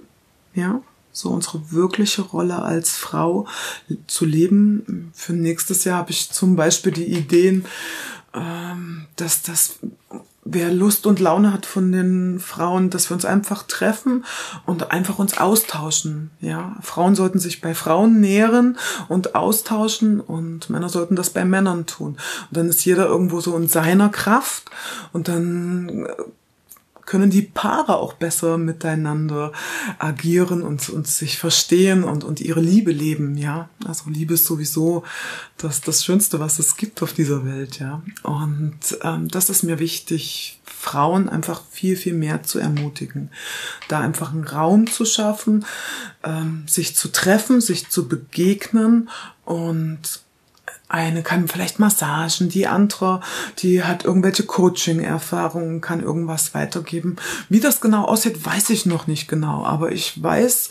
Ja, 0.53 0.81
so 1.11 1.29
unsere 1.29 1.71
wirkliche 1.71 2.23
Rolle 2.23 2.61
als 2.61 2.91
Frau 2.91 3.47
zu 4.07 4.25
leben. 4.25 5.11
Für 5.13 5.33
nächstes 5.33 5.83
Jahr 5.83 5.99
habe 5.99 6.11
ich 6.11 6.31
zum 6.31 6.55
Beispiel 6.55 6.91
die 6.91 7.05
Ideen, 7.05 7.65
ähm, 8.33 9.05
dass 9.15 9.43
das 9.43 9.79
wer 10.45 10.71
Lust 10.71 11.07
und 11.07 11.19
Laune 11.19 11.53
hat 11.53 11.65
von 11.65 11.91
den 11.91 12.39
Frauen, 12.39 12.89
dass 12.89 13.09
wir 13.09 13.15
uns 13.15 13.25
einfach 13.25 13.63
treffen 13.63 14.25
und 14.65 14.91
einfach 14.91 15.19
uns 15.19 15.37
austauschen. 15.37 16.31
Ja, 16.41 16.75
Frauen 16.81 17.15
sollten 17.15 17.39
sich 17.39 17.61
bei 17.61 17.73
Frauen 17.73 18.19
nähren 18.19 18.77
und 19.07 19.35
austauschen 19.35 20.19
und 20.19 20.69
Männer 20.69 20.89
sollten 20.89 21.15
das 21.15 21.29
bei 21.29 21.45
Männern 21.45 21.85
tun. 21.85 22.17
Und 22.49 22.57
dann 22.57 22.67
ist 22.67 22.83
jeder 22.85 23.05
irgendwo 23.05 23.39
so 23.39 23.55
in 23.55 23.67
seiner 23.67 24.09
Kraft 24.09 24.69
und 25.13 25.27
dann 25.27 26.07
können 27.05 27.29
die 27.29 27.41
Paare 27.41 27.97
auch 27.97 28.13
besser 28.13 28.57
miteinander 28.57 29.51
agieren 29.99 30.61
und, 30.61 30.89
und 30.89 31.07
sich 31.07 31.37
verstehen 31.37 32.03
und, 32.03 32.23
und 32.23 32.39
ihre 32.39 32.61
Liebe 32.61 32.91
leben, 32.91 33.37
ja. 33.37 33.69
Also 33.85 34.09
Liebe 34.09 34.35
ist 34.35 34.45
sowieso 34.45 35.03
das, 35.57 35.81
das 35.81 36.03
Schönste, 36.03 36.39
was 36.39 36.59
es 36.59 36.77
gibt 36.77 37.01
auf 37.03 37.13
dieser 37.13 37.45
Welt, 37.45 37.79
ja. 37.79 38.01
Und 38.23 38.79
ähm, 39.01 39.27
das 39.27 39.49
ist 39.49 39.63
mir 39.63 39.79
wichtig, 39.79 40.59
Frauen 40.65 41.29
einfach 41.29 41.61
viel, 41.69 41.95
viel 41.95 42.13
mehr 42.13 42.43
zu 42.43 42.59
ermutigen. 42.59 43.31
Da 43.87 43.99
einfach 43.99 44.33
einen 44.33 44.45
Raum 44.45 44.87
zu 44.87 45.05
schaffen, 45.05 45.65
ähm, 46.23 46.63
sich 46.67 46.95
zu 46.95 47.09
treffen, 47.09 47.61
sich 47.61 47.89
zu 47.89 48.07
begegnen 48.07 49.09
und 49.45 50.23
eine 50.93 51.23
kann 51.23 51.47
vielleicht 51.47 51.79
Massagen, 51.79 52.49
die 52.49 52.67
andere, 52.67 53.21
die 53.59 53.83
hat 53.83 54.05
irgendwelche 54.05 54.43
Coaching-Erfahrungen, 54.43 55.81
kann 55.81 56.03
irgendwas 56.03 56.53
weitergeben. 56.53 57.15
Wie 57.49 57.59
das 57.59 57.81
genau 57.81 58.05
aussieht, 58.05 58.45
weiß 58.45 58.69
ich 58.69 58.85
noch 58.85 59.07
nicht 59.07 59.27
genau, 59.27 59.65
aber 59.65 59.91
ich 59.91 60.21
weiß, 60.21 60.69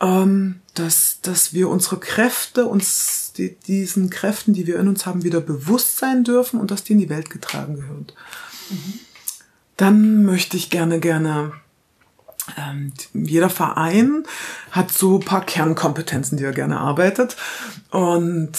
ähm, 0.00 0.60
dass, 0.74 1.20
dass 1.22 1.54
wir 1.54 1.68
unsere 1.68 1.98
Kräfte, 2.00 2.66
uns 2.66 3.32
die, 3.36 3.54
diesen 3.54 4.10
Kräften, 4.10 4.54
die 4.54 4.66
wir 4.66 4.78
in 4.80 4.88
uns 4.88 5.06
haben, 5.06 5.22
wieder 5.22 5.40
bewusst 5.40 5.98
sein 5.98 6.24
dürfen 6.24 6.58
und 6.58 6.72
dass 6.72 6.82
die 6.82 6.94
in 6.94 6.98
die 6.98 7.08
Welt 7.08 7.30
getragen 7.30 7.76
gehört. 7.76 8.14
Mhm. 8.70 9.00
Dann 9.76 10.24
möchte 10.24 10.56
ich 10.56 10.70
gerne, 10.70 10.98
gerne 10.98 11.52
ähm, 12.58 12.92
jeder 13.12 13.50
Verein 13.50 14.24
hat 14.70 14.92
so 14.92 15.18
paar 15.18 15.44
Kernkompetenzen, 15.44 16.36
die 16.38 16.44
er 16.44 16.52
gerne 16.52 16.78
arbeitet. 16.78 17.36
Und 17.90 18.52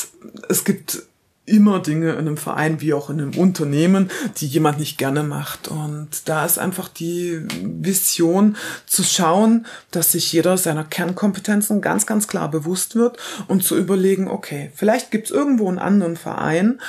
es 0.49 0.63
gibt 0.63 1.03
immer 1.45 1.79
Dinge 1.79 2.13
in 2.13 2.19
einem 2.19 2.37
Verein 2.37 2.81
wie 2.81 2.93
auch 2.93 3.09
in 3.09 3.21
einem 3.21 3.37
Unternehmen, 3.37 4.09
die 4.37 4.47
jemand 4.47 4.79
nicht 4.79 4.97
gerne 4.97 5.23
macht. 5.23 5.67
Und 5.67 6.27
da 6.27 6.45
ist 6.45 6.57
einfach 6.57 6.89
die 6.89 7.41
Vision 7.61 8.57
zu 8.87 9.03
schauen, 9.03 9.67
dass 9.91 10.13
sich 10.13 10.31
jeder 10.33 10.57
seiner 10.57 10.83
Kernkompetenzen 10.83 11.81
ganz, 11.81 12.05
ganz 12.05 12.27
klar 12.27 12.49
bewusst 12.49 12.95
wird 12.95 13.17
und 13.47 13.63
zu 13.63 13.77
überlegen, 13.77 14.27
okay, 14.27 14.71
vielleicht 14.75 15.11
gibt 15.11 15.27
es 15.27 15.31
irgendwo 15.31 15.67
einen 15.69 15.79
anderen 15.79 16.17
Verein, 16.17 16.79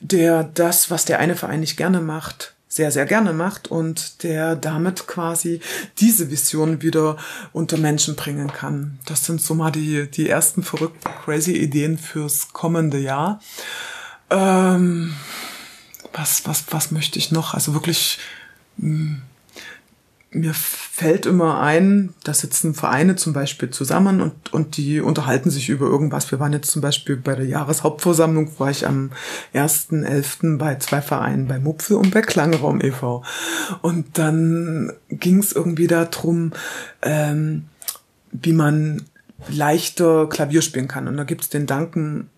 der 0.00 0.44
das, 0.44 0.90
was 0.90 1.04
der 1.04 1.18
eine 1.18 1.36
Verein 1.36 1.60
nicht 1.60 1.76
gerne 1.76 2.00
macht, 2.00 2.55
sehr, 2.76 2.90
sehr 2.90 3.06
gerne 3.06 3.32
macht 3.32 3.68
und 3.68 4.22
der 4.22 4.54
damit 4.54 5.06
quasi 5.06 5.60
diese 5.98 6.30
Vision 6.30 6.82
wieder 6.82 7.16
unter 7.54 7.78
Menschen 7.78 8.16
bringen 8.16 8.52
kann. 8.52 8.98
Das 9.06 9.24
sind 9.24 9.40
so 9.40 9.54
mal 9.54 9.72
die, 9.72 10.10
die 10.10 10.28
ersten 10.28 10.62
verrückten, 10.62 11.08
crazy 11.24 11.52
Ideen 11.52 11.96
fürs 11.96 12.52
kommende 12.52 12.98
Jahr. 12.98 13.40
Ähm, 14.28 15.14
was, 16.12 16.46
was, 16.46 16.64
was 16.70 16.90
möchte 16.90 17.18
ich 17.18 17.32
noch? 17.32 17.54
Also 17.54 17.72
wirklich, 17.72 18.18
mh, 18.76 18.88
hm, 18.88 19.22
mir 20.36 20.54
fällt 20.54 21.26
immer 21.26 21.60
ein, 21.60 22.14
da 22.24 22.34
sitzen 22.34 22.74
Vereine 22.74 23.16
zum 23.16 23.32
Beispiel 23.32 23.70
zusammen 23.70 24.20
und, 24.20 24.52
und 24.52 24.76
die 24.76 25.00
unterhalten 25.00 25.50
sich 25.50 25.68
über 25.68 25.86
irgendwas. 25.86 26.30
Wir 26.30 26.38
waren 26.38 26.52
jetzt 26.52 26.70
zum 26.70 26.82
Beispiel 26.82 27.16
bei 27.16 27.34
der 27.34 27.46
Jahreshauptversammlung, 27.46 28.58
war 28.58 28.70
ich 28.70 28.86
am 28.86 29.10
1.11. 29.54 30.58
bei 30.58 30.76
zwei 30.76 31.00
Vereinen, 31.00 31.48
bei 31.48 31.58
Mupfel 31.58 31.96
und 31.96 32.10
bei 32.12 32.20
Klangraum 32.20 32.80
e.V. 32.80 33.24
Und 33.82 34.18
dann 34.18 34.92
ging 35.08 35.38
es 35.38 35.52
irgendwie 35.52 35.86
darum, 35.86 36.52
ähm, 37.02 37.64
wie 38.30 38.52
man 38.52 39.02
leichter 39.48 40.28
Klavier 40.28 40.62
spielen 40.62 40.88
kann. 40.88 41.08
Und 41.08 41.16
da 41.16 41.24
gibt's 41.24 41.48
den 41.48 41.66
Duncan 41.66 42.28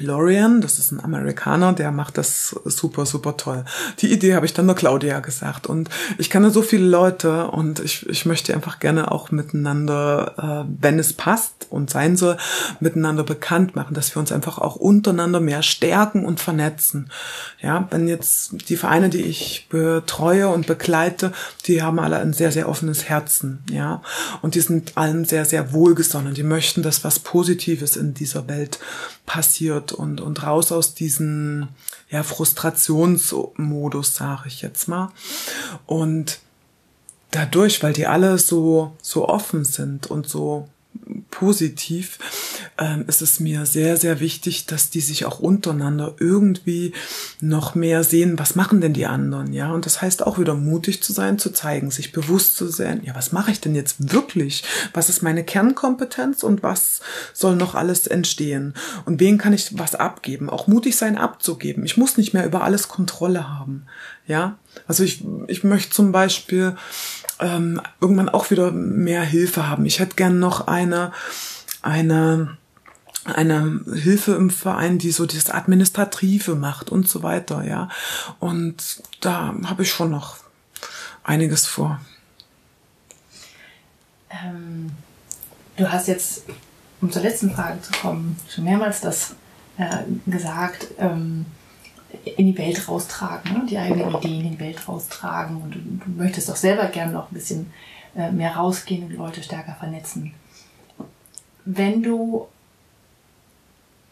Lorian, 0.00 0.60
das 0.60 0.78
ist 0.78 0.92
ein 0.92 1.02
Amerikaner, 1.02 1.72
der 1.72 1.90
macht 1.90 2.18
das 2.18 2.54
super, 2.64 3.06
super 3.06 3.36
toll. 3.36 3.64
Die 4.00 4.12
Idee 4.12 4.34
habe 4.34 4.46
ich 4.46 4.54
dann 4.54 4.66
nur 4.66 4.74
Claudia 4.74 5.20
gesagt. 5.20 5.66
Und 5.66 5.88
ich 6.18 6.30
kenne 6.30 6.50
so 6.50 6.62
viele 6.62 6.86
Leute 6.86 7.48
und 7.48 7.80
ich, 7.80 8.08
ich 8.08 8.26
möchte 8.26 8.54
einfach 8.54 8.78
gerne 8.78 9.10
auch 9.10 9.30
miteinander, 9.30 10.66
äh, 10.66 10.72
wenn 10.80 10.98
es 10.98 11.12
passt 11.12 11.66
und 11.70 11.90
sein 11.90 12.16
soll, 12.16 12.36
miteinander 12.80 13.24
bekannt 13.24 13.76
machen, 13.76 13.94
dass 13.94 14.14
wir 14.14 14.20
uns 14.20 14.32
einfach 14.32 14.58
auch 14.58 14.76
untereinander 14.76 15.40
mehr 15.40 15.62
stärken 15.62 16.24
und 16.24 16.40
vernetzen. 16.40 17.10
Ja, 17.60 17.88
wenn 17.90 18.08
jetzt 18.08 18.68
die 18.68 18.76
Vereine, 18.76 19.08
die 19.08 19.22
ich 19.22 19.66
betreue 19.68 20.48
und 20.48 20.66
begleite, 20.66 21.32
die 21.66 21.82
haben 21.82 21.98
alle 21.98 22.18
ein 22.18 22.32
sehr, 22.32 22.52
sehr 22.52 22.68
offenes 22.68 23.08
Herzen. 23.08 23.64
Ja, 23.70 24.02
und 24.42 24.54
die 24.54 24.60
sind 24.60 24.96
allen 24.96 25.24
sehr, 25.24 25.44
sehr 25.44 25.72
wohlgesonnen. 25.72 26.34
Die 26.34 26.42
möchten, 26.42 26.82
dass 26.82 27.04
was 27.04 27.18
Positives 27.18 27.96
in 27.96 28.14
dieser 28.14 28.48
Welt 28.48 28.78
passiert 29.26 29.87
und, 29.92 30.20
und 30.20 30.42
raus 30.42 30.72
aus 30.72 30.94
diesem 30.94 31.68
ja, 32.10 32.22
Frustrationsmodus, 32.22 34.14
sage 34.14 34.44
ich 34.46 34.62
jetzt 34.62 34.88
mal. 34.88 35.10
Und 35.86 36.40
dadurch, 37.30 37.82
weil 37.82 37.92
die 37.92 38.06
alle 38.06 38.38
so, 38.38 38.96
so 39.02 39.28
offen 39.28 39.64
sind 39.64 40.06
und 40.06 40.28
so 40.28 40.68
positiv, 41.30 42.18
ähm, 42.78 43.04
ist 43.06 43.22
es 43.22 43.40
mir 43.40 43.66
sehr, 43.66 43.96
sehr 43.96 44.20
wichtig, 44.20 44.66
dass 44.66 44.90
die 44.90 45.00
sich 45.00 45.24
auch 45.24 45.38
untereinander 45.38 46.14
irgendwie 46.18 46.92
noch 47.40 47.74
mehr 47.74 48.04
sehen, 48.04 48.38
was 48.38 48.56
machen 48.56 48.80
denn 48.80 48.92
die 48.92 49.06
anderen, 49.06 49.52
ja. 49.52 49.72
Und 49.72 49.86
das 49.86 50.02
heißt 50.02 50.26
auch 50.26 50.38
wieder 50.38 50.54
mutig 50.54 51.02
zu 51.02 51.12
sein, 51.12 51.38
zu 51.38 51.50
zeigen, 51.50 51.90
sich 51.90 52.12
bewusst 52.12 52.56
zu 52.56 52.66
sein, 52.66 53.02
ja, 53.04 53.14
was 53.14 53.32
mache 53.32 53.50
ich 53.50 53.60
denn 53.60 53.74
jetzt 53.74 54.12
wirklich? 54.12 54.64
Was 54.92 55.08
ist 55.08 55.22
meine 55.22 55.44
Kernkompetenz 55.44 56.42
und 56.42 56.62
was 56.62 57.00
soll 57.32 57.56
noch 57.56 57.74
alles 57.74 58.06
entstehen? 58.06 58.74
Und 59.04 59.20
wen 59.20 59.38
kann 59.38 59.52
ich 59.52 59.78
was 59.78 59.94
abgeben? 59.94 60.50
Auch 60.50 60.66
mutig 60.66 60.96
sein, 60.96 61.18
abzugeben. 61.18 61.84
Ich 61.84 61.96
muss 61.96 62.16
nicht 62.16 62.34
mehr 62.34 62.46
über 62.46 62.64
alles 62.64 62.88
Kontrolle 62.88 63.48
haben, 63.48 63.86
ja. 64.26 64.58
Also 64.86 65.04
ich, 65.04 65.24
ich 65.48 65.64
möchte 65.64 65.92
zum 65.92 66.12
Beispiel 66.12 66.76
ähm, 67.40 67.80
irgendwann 68.00 68.28
auch 68.28 68.50
wieder 68.50 68.70
mehr 68.72 69.22
Hilfe 69.22 69.68
haben. 69.68 69.86
Ich 69.86 70.00
hätte 70.00 70.16
gern 70.16 70.38
noch 70.38 70.66
eine, 70.66 71.12
eine, 71.82 72.56
eine 73.24 73.80
Hilfe 73.94 74.34
im 74.34 74.50
Verein, 74.50 74.98
die 74.98 75.10
so 75.10 75.26
das 75.26 75.50
Administrative 75.50 76.54
macht 76.54 76.90
und 76.90 77.08
so 77.08 77.22
weiter, 77.22 77.64
ja. 77.64 77.88
Und 78.38 79.02
da 79.20 79.54
habe 79.64 79.82
ich 79.82 79.90
schon 79.90 80.10
noch 80.10 80.38
einiges 81.24 81.66
vor. 81.66 82.00
Ähm, 84.30 84.90
du 85.76 85.90
hast 85.90 86.08
jetzt, 86.08 86.44
um 87.00 87.10
zur 87.10 87.22
letzten 87.22 87.50
Frage 87.50 87.80
zu 87.82 87.92
kommen, 87.92 88.38
schon 88.52 88.64
mehrmals 88.64 89.00
das 89.00 89.34
äh, 89.78 90.04
gesagt, 90.26 90.88
ähm, 90.98 91.46
in 92.36 92.46
die 92.46 92.58
Welt 92.58 92.88
raustragen, 92.88 93.52
ne? 93.52 93.66
die 93.68 93.78
eigenen 93.78 94.14
Ideen 94.14 94.46
in 94.46 94.52
die 94.52 94.60
Welt 94.60 94.88
raustragen. 94.88 95.56
Und 95.62 95.74
du, 95.74 95.78
du 95.78 96.10
möchtest 96.10 96.48
doch 96.48 96.56
selber 96.56 96.86
gerne 96.86 97.12
noch 97.12 97.30
ein 97.30 97.34
bisschen 97.34 97.72
äh, 98.16 98.30
mehr 98.30 98.56
rausgehen 98.56 99.04
und 99.04 99.10
die 99.10 99.16
Leute 99.16 99.42
stärker 99.42 99.74
vernetzen. 99.74 100.34
Wenn 101.64 102.02
du 102.02 102.48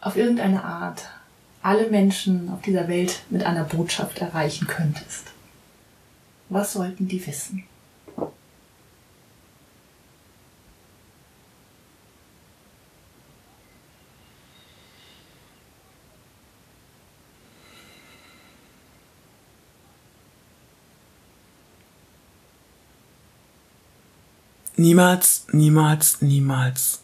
auf 0.01 0.17
irgendeine 0.17 0.63
Art 0.63 1.09
alle 1.63 1.89
Menschen 1.89 2.51
auf 2.51 2.63
dieser 2.63 2.87
Welt 2.87 3.23
mit 3.31 3.45
einer 3.45 3.65
Botschaft 3.65 4.19
erreichen 4.19 4.67
könntest, 4.67 5.33
was 6.49 6.75
sollten 6.75 7.09
die 7.09 7.27
wissen? 7.27 7.65
Niemals, 24.77 25.47
niemals, 25.53 26.23
niemals 26.23 27.01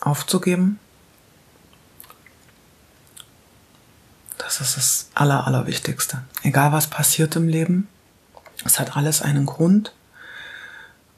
aufzugeben. 0.00 0.78
Das 4.38 4.60
ist 4.60 4.76
das 4.76 5.08
Aller, 5.14 5.46
Allerwichtigste. 5.46 6.24
Egal 6.42 6.72
was 6.72 6.88
passiert 6.88 7.36
im 7.36 7.48
Leben, 7.48 7.88
es 8.64 8.78
hat 8.78 8.96
alles 8.96 9.22
einen 9.22 9.46
Grund 9.46 9.94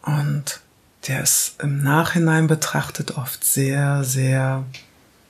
und 0.03 0.61
der 1.07 1.23
ist 1.23 1.61
im 1.61 1.83
Nachhinein 1.83 2.47
betrachtet 2.47 3.13
oft 3.13 3.45
sehr, 3.45 4.05
sehr 4.05 4.65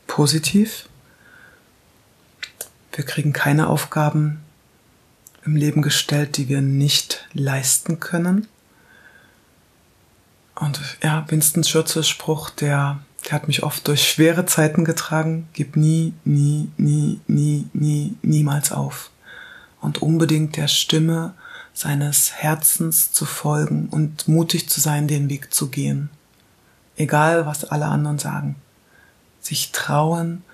positiv. 0.07 0.89
Wir 2.93 3.05
kriegen 3.05 3.33
keine 3.33 3.69
Aufgaben 3.69 4.43
im 5.45 5.57
Leben 5.57 5.81
gestellt, 5.81 6.37
die 6.37 6.49
wir 6.49 6.61
nicht 6.61 7.27
leisten 7.33 8.01
können. 8.01 8.49
Und 10.63 10.81
ja, 11.03 11.25
Winston 11.29 11.65
Churchills 11.65 12.09
Spruch, 12.09 12.51
der, 12.51 13.01
der 13.25 13.33
hat 13.33 13.49
mich 13.49 13.65
oft 13.65 13.89
durch 13.89 14.09
schwere 14.09 14.47
Zeiten 14.47 14.85
getragen. 14.85 15.49
Gib 15.55 15.75
nie, 15.75 16.15
nie, 16.25 16.71
nie, 16.77 17.19
nie, 17.27 17.69
nie, 17.73 18.15
niemals 18.23 18.71
auf. 18.71 19.11
Und 19.81 20.03
unbedingt 20.03 20.57
der 20.57 20.69
Stimme 20.69 21.35
seines 21.75 22.35
Herzens 22.35 23.11
zu 23.11 23.25
folgen 23.25 23.89
und 23.89 24.29
mutig 24.29 24.69
zu 24.69 24.81
sein, 24.81 25.09
den 25.09 25.29
Weg 25.29 25.53
zu 25.53 25.69
gehen. 25.69 26.11
Egal, 26.95 27.45
was 27.45 27.65
alle 27.65 27.87
anderen 27.87 28.21
sagen. 28.21 28.55
Sich 29.41 29.73
trauen, 29.73 30.45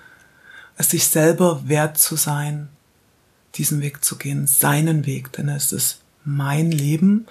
es 0.75 0.89
sich 0.89 1.07
selber 1.07 1.67
wert 1.67 1.99
zu 1.99 2.15
sein, 2.15 2.69
diesen 3.53 3.81
Weg 3.81 4.03
zu 4.03 4.17
gehen, 4.17 4.47
seinen 4.47 5.05
Weg, 5.05 5.33
denn 5.33 5.49
es 5.49 5.71
ist 5.71 5.99
mein 6.35 6.71
Leben. 6.71 7.25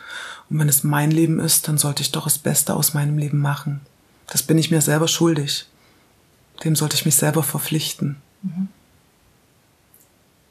Und 0.50 0.58
wenn 0.58 0.68
es 0.68 0.84
mein 0.84 1.10
Leben 1.10 1.38
ist, 1.38 1.68
dann 1.68 1.78
sollte 1.78 2.02
ich 2.02 2.12
doch 2.12 2.24
das 2.24 2.38
Beste 2.38 2.74
aus 2.74 2.94
meinem 2.94 3.18
Leben 3.18 3.38
machen. 3.38 3.80
Das 4.26 4.42
bin 4.42 4.58
ich 4.58 4.70
mir 4.70 4.80
selber 4.80 5.08
schuldig. 5.08 5.66
Dem 6.64 6.76
sollte 6.76 6.96
ich 6.96 7.04
mich 7.04 7.14
selber 7.14 7.42
verpflichten. 7.42 8.16
Mhm. 8.42 8.68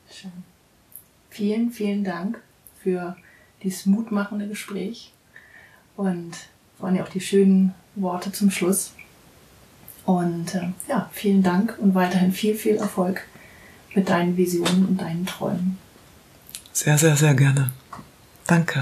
Schön. 0.10 0.32
Vielen, 1.30 1.72
vielen 1.72 2.04
Dank 2.04 2.40
für 2.82 3.16
dieses 3.64 3.86
mutmachende 3.86 4.48
Gespräch 4.48 5.12
und 5.96 6.32
vor 6.78 6.88
allem 6.90 7.02
auch 7.02 7.10
die 7.10 7.22
schönen 7.22 7.74
Worte 7.96 8.32
zum 8.32 8.52
Schluss. 8.52 8.94
Und 10.06 10.56
äh, 10.56 10.70
ja, 10.88 11.10
vielen 11.12 11.44
Dank 11.44 11.78
und 11.80 11.94
weiterhin 11.94 12.32
viel, 12.32 12.56
viel 12.56 12.76
Erfolg 12.78 13.22
mit 13.94 14.08
deinen 14.10 14.38
Visionen 14.38 14.86
und 14.86 15.02
deinen 15.02 15.26
Träumen. 15.26 15.78
Sehr, 16.72 16.98
sehr, 16.98 17.18
sehr 17.18 17.34
gerne. 17.34 17.72
Danke. 18.48 18.82